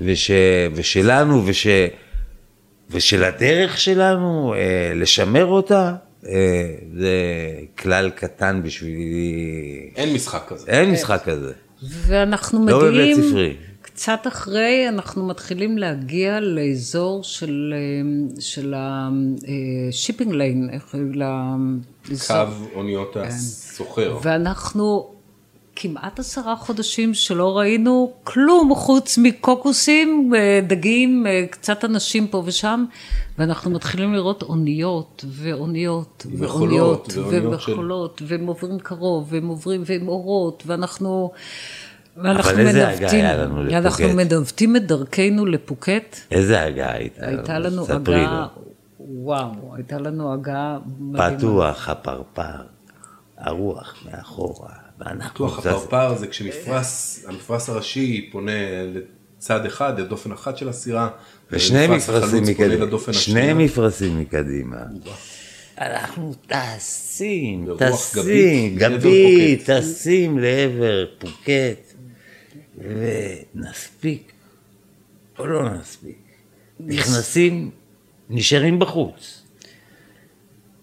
וש, 0.00 0.30
ושלנו, 0.74 1.42
וש, 1.46 1.66
ושל 2.90 3.24
הדרך 3.24 3.78
שלנו, 3.78 4.54
אה, 4.54 4.92
לשמר 4.94 5.46
אותה, 5.46 5.94
אה, 6.26 6.74
זה 6.96 7.12
כלל 7.78 8.10
קטן 8.10 8.60
בשבילי, 8.62 9.90
אין 9.96 10.14
משחק 10.14 10.42
כזה. 10.48 10.70
אין 10.70 10.90
משחק 10.90 11.22
כזה. 11.24 11.52
ואנחנו 11.82 12.66
לא 12.66 12.78
בבית 12.78 12.90
מגיעים, 12.90 13.22
ספרי. 13.22 13.56
קצת 13.98 14.26
אחרי, 14.26 14.88
אנחנו 14.88 15.26
מתחילים 15.26 15.78
להגיע 15.78 16.40
לאזור 16.40 17.24
של, 17.24 17.74
אה, 17.76 18.40
של 18.40 18.74
ה 18.76 18.93
shipping 18.93 20.32
lane, 20.32 20.70
איך 20.72 20.94
ל... 21.14 21.22
קו 22.26 22.34
אוניות 22.74 23.16
הסוחר. 23.16 24.18
ואנחנו 24.22 25.08
כמעט 25.76 26.18
עשרה 26.18 26.56
חודשים 26.56 27.14
שלא 27.14 27.58
ראינו 27.58 28.12
כלום 28.24 28.74
חוץ 28.74 29.18
מקוקוסים, 29.18 30.32
אה, 30.34 30.60
דגים, 30.66 31.26
אה, 31.26 31.44
קצת 31.50 31.84
אנשים 31.84 32.26
פה 32.26 32.42
ושם, 32.46 32.84
ואנחנו 33.38 33.70
מתחילים 33.70 34.14
לראות 34.14 34.42
אוניות 34.42 35.24
ואוניות 35.28 36.26
ואוניות 36.38 37.12
וחולות, 37.52 38.22
והם 38.26 38.46
עוברים 38.46 38.78
קרוב, 38.78 39.32
והם 39.32 39.48
עוברים 39.48 39.82
והם 39.86 40.08
אורות, 40.08 40.62
ואנחנו... 40.66 41.30
ואנחנו 42.24 42.50
אבל 42.50 42.60
איזה 42.60 42.88
הגעה 42.88 43.00
מנווטים, 43.00 43.20
היה 43.24 43.36
לנו 43.36 43.62
לפוקט? 43.64 43.74
אנחנו 43.84 44.08
מנווטים 44.08 44.76
את 44.76 44.86
דרכנו 44.86 45.46
לפוקט. 45.46 46.16
איזה 46.30 46.62
הגעה 46.62 46.92
הייתה? 46.92 47.26
הייתה 47.26 47.58
לנו 47.58 47.84
הגעה, 47.88 48.46
לו. 48.56 48.62
וואו, 48.98 49.74
הייתה 49.76 49.98
לנו 49.98 50.32
הגעה 50.32 50.78
מדהימה. 50.98 51.38
פתוח 51.38 51.88
הפרפר, 51.88 52.42
הרוח 53.38 53.94
מאחורה, 54.10 54.70
ואנחנו... 54.98 55.48
זז- 55.48 55.58
הפרפר 55.58 56.14
זה 56.14 56.26
כשמפרש, 56.26 57.18
המפרש 57.28 57.68
הראשי 57.68 58.28
פונה 58.32 58.52
לצד 59.36 59.66
אחד, 59.66 60.00
לדופן 60.00 60.32
אחת 60.32 60.56
של 60.56 60.68
הסירה. 60.68 61.08
ושני 61.52 61.86
מפרשים 61.86 62.42
מקדימה, 62.42 62.86
שני. 63.12 63.52
מפרשים 63.52 64.20
מקדימה. 64.20 64.76
אנחנו 65.80 66.34
טסים, 66.46 67.66
טסים, 67.78 68.76
גבית. 68.76 69.70
טסים 69.70 70.38
לעבר 70.38 71.04
פוקט, 71.18 71.87
ונספיק 72.78 74.32
או 75.38 75.46
לא 75.46 75.70
נספיק. 75.70 76.18
נכנסים, 76.80 77.70
נשארים 78.30 78.78
בחוץ. 78.78 79.42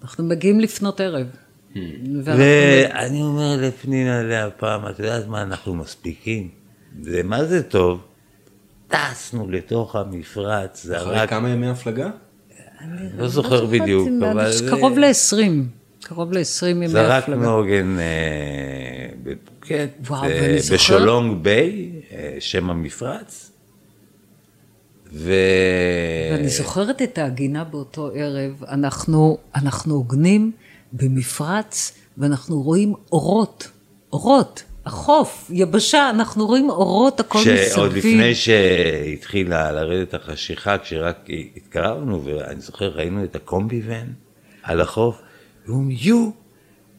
אנחנו 0.02 0.24
מגיעים 0.24 0.60
לפנות 0.60 1.02
ערב. 1.02 1.28
Hmm. 1.74 1.78
ואני 2.24 3.22
אומר 3.22 3.56
לפנינה 3.62 4.24
לאה 4.24 4.52
פעם, 4.52 4.88
את 4.88 5.00
יודעת 5.00 5.28
מה, 5.28 5.42
אנחנו 5.42 5.74
מספיקים. 5.76 6.50
זה 7.02 7.24
מה 7.24 7.46
זה 7.46 7.64
טוב. 7.64 8.02
טסנו 8.88 9.50
לתוך 9.50 9.96
המפרץ, 9.96 10.84
זה 10.84 10.98
אחרי 11.02 11.28
כמה 11.28 11.50
ימי 11.50 11.68
הפלגה? 11.68 12.10
לא 13.18 13.28
זוכר 13.28 13.66
בדיוק, 13.66 14.10
אבל 14.32 14.52
זה- 14.52 14.70
קרוב 14.70 14.98
ל-20, 14.98 15.38
קרוב 16.08 16.34
ל-20 16.34 16.66
ימי 16.66 16.88
זרקנו 16.88 17.36
הפלגה. 17.36 17.48
עוגן 17.50 18.00
אה, 18.00 18.06
בפוקט, 19.24 19.90
וואו, 20.08 20.24
אה, 20.24 20.58
בשולונג 20.72 21.44
ביי, 21.44 21.92
אה, 22.12 22.36
שם 22.40 22.70
המפרץ. 22.70 23.52
ו... 25.14 25.34
ואני 26.32 26.50
זוכרת 26.50 27.02
את 27.02 27.18
ההגינה 27.18 27.64
באותו 27.64 28.12
ערב, 28.16 28.64
אנחנו, 28.68 29.38
אנחנו 29.56 29.94
הוגנים 29.96 30.52
במפרץ, 30.94 31.94
ואנחנו 32.18 32.62
רואים 32.62 32.94
אורות, 33.12 33.72
אורות, 34.14 34.64
החוף, 34.86 35.52
יבשה, 35.54 36.10
אנחנו 36.10 36.46
רואים 36.46 36.70
אורות, 36.70 37.20
הכל 37.20 37.40
מסביב. 37.40 37.74
שעוד 37.74 37.94
לפני 37.94 38.36
שהתחילה 38.36 39.72
לרדת 39.72 40.14
החשיכה, 40.14 40.78
כשרק 40.78 41.28
התקרבנו, 41.56 42.26
ואני 42.26 42.62
זוכר, 42.62 42.88
ראינו 42.88 43.24
את 43.24 43.36
הקומבי 43.36 43.82
ון 43.86 44.14
על 44.64 44.82
החוף, 44.82 45.22
ואומרים, 45.68 45.98
יו, 46.02 46.30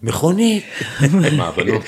מכונית. 0.03 0.65
מה, 1.37 1.49
הבנות? 1.49 1.83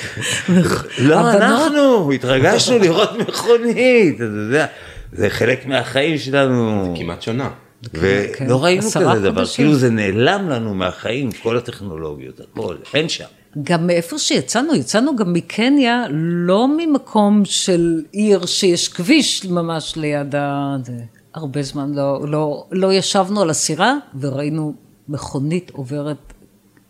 לא, 0.98 1.30
אנחנו 1.30 2.12
התרגשנו 2.12 2.78
לראות 2.78 3.10
מכונית, 3.28 4.16
אתה 4.16 4.24
יודע, 4.24 4.66
זה 5.12 5.30
חלק 5.30 5.66
מהחיים 5.66 6.18
שלנו. 6.18 6.94
כמעט 6.98 7.22
שנה. 7.22 7.50
כן, 7.92 7.98
ולא 8.46 8.64
ראינו 8.64 8.82
כזה 8.82 9.20
דבר. 9.20 9.46
כאילו 9.46 9.74
זה 9.74 9.90
נעלם 9.90 10.48
לנו 10.48 10.74
מהחיים, 10.74 11.30
כל 11.42 11.56
הטכנולוגיות, 11.56 12.40
הכל, 12.40 12.76
אין 12.94 13.08
שם. 13.08 13.24
גם 13.62 13.86
מאיפה 13.86 14.18
שיצאנו, 14.18 14.74
יצאנו 14.74 15.16
גם 15.16 15.32
מקניה, 15.32 16.04
לא 16.10 16.68
ממקום 16.76 17.44
של 17.44 18.02
עיר 18.12 18.46
שיש 18.46 18.88
כביש 18.88 19.44
ממש 19.44 19.96
ליד 19.96 20.34
ה... 20.34 20.76
זה. 20.84 20.92
הרבה 21.34 21.62
זמן 21.62 21.92
לא, 21.94 22.20
לא, 22.28 22.66
לא 22.72 22.92
ישבנו 22.92 23.42
על 23.42 23.50
הסירה 23.50 23.94
וראינו 24.20 24.74
מכונית 25.08 25.70
עוברת 25.70 26.32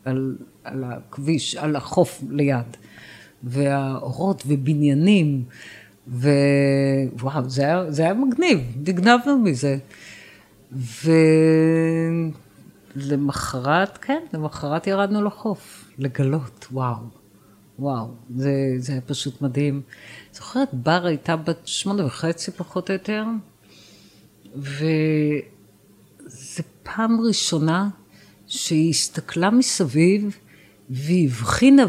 על, 0.09 0.37
על 0.65 0.85
הכביש, 0.85 1.55
על 1.55 1.77
החוף 1.77 2.23
ליד. 2.31 2.77
והאורות 3.43 4.43
ובניינים, 4.47 5.45
ווואו, 6.09 7.51
זה 7.51 7.65
זה 7.89 8.03
היה 8.03 8.15
מגניב, 8.15 8.59
נגנבנו 8.87 9.39
מזה. 9.39 9.79
ולמחרת, 12.97 13.99
כן, 13.99 14.23
למחרת 14.33 14.87
ירדנו 14.87 15.25
לחוף, 15.25 15.85
לגלות, 15.99 16.67
וואו, 16.73 16.97
וואו, 17.79 18.07
זה, 18.37 18.53
זה 18.79 18.93
היה 18.93 19.01
פשוט 19.01 19.43
מדהים. 19.43 19.83
זוכרת, 20.33 20.69
בר 20.73 21.07
הייתה 21.07 21.37
בת 21.37 21.67
שמונה 21.67 22.07
וחצי 22.07 22.51
פחות 22.51 22.91
או 22.91 22.95
יותר, 22.95 23.25
וזה 24.57 26.63
פעם 26.83 27.21
ראשונה 27.21 27.89
שהיא 28.49 28.91
הסתכלה 28.91 29.51
מסביב 29.51 30.37
והיא 30.91 31.29
הבחינה, 31.29 31.85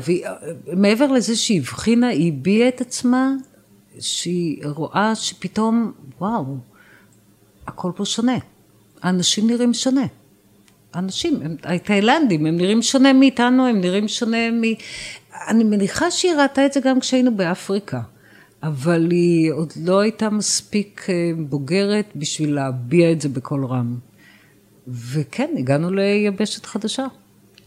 מעבר 0.73 1.11
לזה 1.11 1.35
שהיא 1.35 1.59
הבחינה, 1.59 2.07
היא 2.07 2.33
הביעה 2.33 2.67
את 2.67 2.81
עצמה, 2.81 3.31
שהיא 3.99 4.65
רואה 4.65 5.15
שפתאום, 5.15 5.91
וואו, 6.19 6.57
הכל 7.67 7.91
פה 7.95 8.05
שונה. 8.05 8.37
האנשים 9.01 9.47
נראים 9.47 9.73
שונה. 9.73 10.05
האנשים, 10.93 11.39
הם, 11.43 11.55
התאילנדים, 11.63 12.45
הם 12.45 12.57
נראים 12.57 12.81
שונה 12.81 13.13
מאיתנו, 13.13 13.67
הם 13.67 13.81
נראים 13.81 14.07
שונה 14.07 14.51
מ... 14.51 14.61
אני 15.47 15.63
מניחה 15.63 16.11
שהיא 16.11 16.33
ראתה 16.33 16.65
את 16.65 16.73
זה 16.73 16.79
גם 16.79 16.99
כשהיינו 16.99 17.35
באפריקה, 17.35 18.01
אבל 18.63 19.11
היא 19.11 19.51
עוד 19.51 19.73
לא 19.83 19.99
הייתה 19.99 20.29
מספיק 20.29 21.05
אה, 21.09 21.31
בוגרת 21.37 22.05
בשביל 22.15 22.53
להביע 22.53 23.11
את 23.11 23.21
זה 23.21 23.29
בקול 23.29 23.65
רם. 23.65 24.08
וכן, 24.91 25.49
הגענו 25.57 25.91
ליבשת 25.91 26.65
חדשה. 26.65 27.05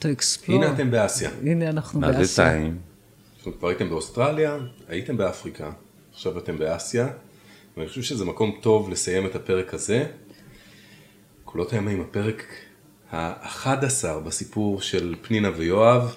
To 0.00 0.04
explore. 0.04 0.52
הנה 0.52 0.74
אתם 0.74 0.90
באסיה. 0.90 1.30
הנה 1.42 1.68
אנחנו 1.68 2.00
מה 2.00 2.12
זה 2.12 2.18
באסיה. 2.18 2.70
אתם 3.42 3.52
כבר 3.52 3.68
הייתם 3.68 3.88
באוסטרליה, 3.88 4.58
הייתם 4.88 5.16
באפריקה, 5.16 5.70
עכשיו 6.12 6.38
אתם 6.38 6.58
באסיה, 6.58 7.08
ואני 7.76 7.88
חושב 7.88 8.02
שזה 8.02 8.24
מקום 8.24 8.58
טוב 8.60 8.90
לסיים 8.90 9.26
את 9.26 9.34
הפרק 9.34 9.74
הזה. 9.74 10.06
קולות 11.44 11.72
הימים, 11.72 12.00
הפרק 12.00 12.44
ה-11 13.12 14.18
בסיפור 14.24 14.80
של 14.80 15.14
פנינה 15.22 15.50
ויואב. 15.56 16.14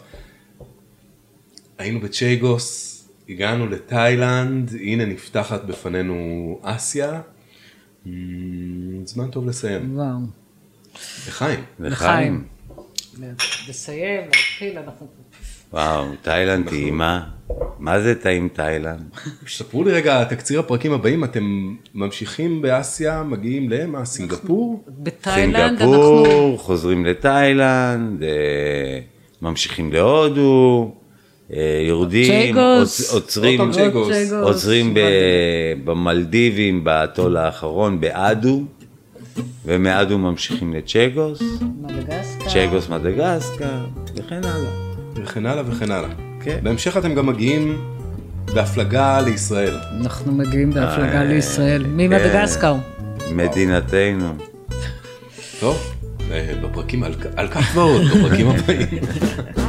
היינו 1.77 1.99
בצ'ייגוס, 1.99 2.91
הגענו 3.29 3.67
לתאילנד, 3.67 4.71
הנה 4.79 5.05
נפתחת 5.05 5.63
בפנינו 5.63 6.59
אסיה. 6.63 7.21
Mm, 8.05 8.09
זמן 9.05 9.31
טוב 9.31 9.47
לסיים. 9.47 9.97
וואו. 9.97 10.44
לחיים. 11.27 11.59
לחיים. 11.79 12.43
לסיים, 13.69 14.21
להתחיל, 14.25 14.77
אנחנו... 14.77 15.07
וואו, 15.73 16.05
תאילנד 16.21 16.69
טעימה. 16.69 17.23
מה 17.79 18.01
זה 18.01 18.15
טעים 18.15 18.49
תאילנד? 18.53 19.01
ספרו 19.47 19.83
לי 19.83 19.91
רגע, 19.91 20.23
תקציר 20.23 20.59
הפרקים 20.59 20.91
הבאים, 20.93 21.23
אתם 21.23 21.75
ממשיכים 21.93 22.61
באסיה, 22.61 23.23
מגיעים 23.23 23.69
למה? 23.69 24.05
סינגפור? 24.05 24.83
בתאילנד 24.87 25.55
אנחנו... 25.81 26.23
סינגפור, 26.23 26.57
חוזרים 26.57 27.05
לתאילנד, 27.05 28.23
אה, 28.23 28.99
ממשיכים 29.41 29.93
להודו, 29.93 30.91
אה, 31.53 31.83
יורדים, 31.87 32.55
עוצרים. 33.11 33.61
עוצרים 34.41 34.93
ב- 34.93 34.99
במלדיבים, 35.83 36.83
באטול 36.83 37.37
האחרון, 37.37 37.99
באדו, 38.01 38.63
ומאדו 39.65 40.17
ממשיכים 40.17 40.73
לצ'גוס, 40.73 41.41
מדגסקר. 41.81 42.49
צ'גוס 42.49 42.89
מדגסקר, 42.89 43.85
וכן 44.15 44.41
הלאה. 44.43 44.71
וכן 45.15 45.45
הלאה 45.45 45.63
וכן 45.67 45.91
הלאה. 45.91 46.09
כן. 46.41 46.59
בהמשך 46.63 46.97
אתם 46.97 47.15
גם 47.15 47.25
מגיעים 47.25 47.81
בהפלגה 48.53 49.21
לישראל. 49.21 49.77
אנחנו 50.01 50.31
מגיעים 50.31 50.71
בהפלגה 50.71 51.19
אה, 51.19 51.23
לישראל. 51.23 51.83
כן. 51.83 51.89
ממדגסקר. 51.89 52.75
מדינתנו. 53.31 54.33
טוב, 55.59 55.93
אה, 56.31 56.53
בפרקים 56.63 57.03
על, 57.03 57.13
על 57.35 57.47
כך 57.47 57.71
ועוד, 57.75 58.01
בפרקים 58.01 58.47
הבאים. 58.47 58.87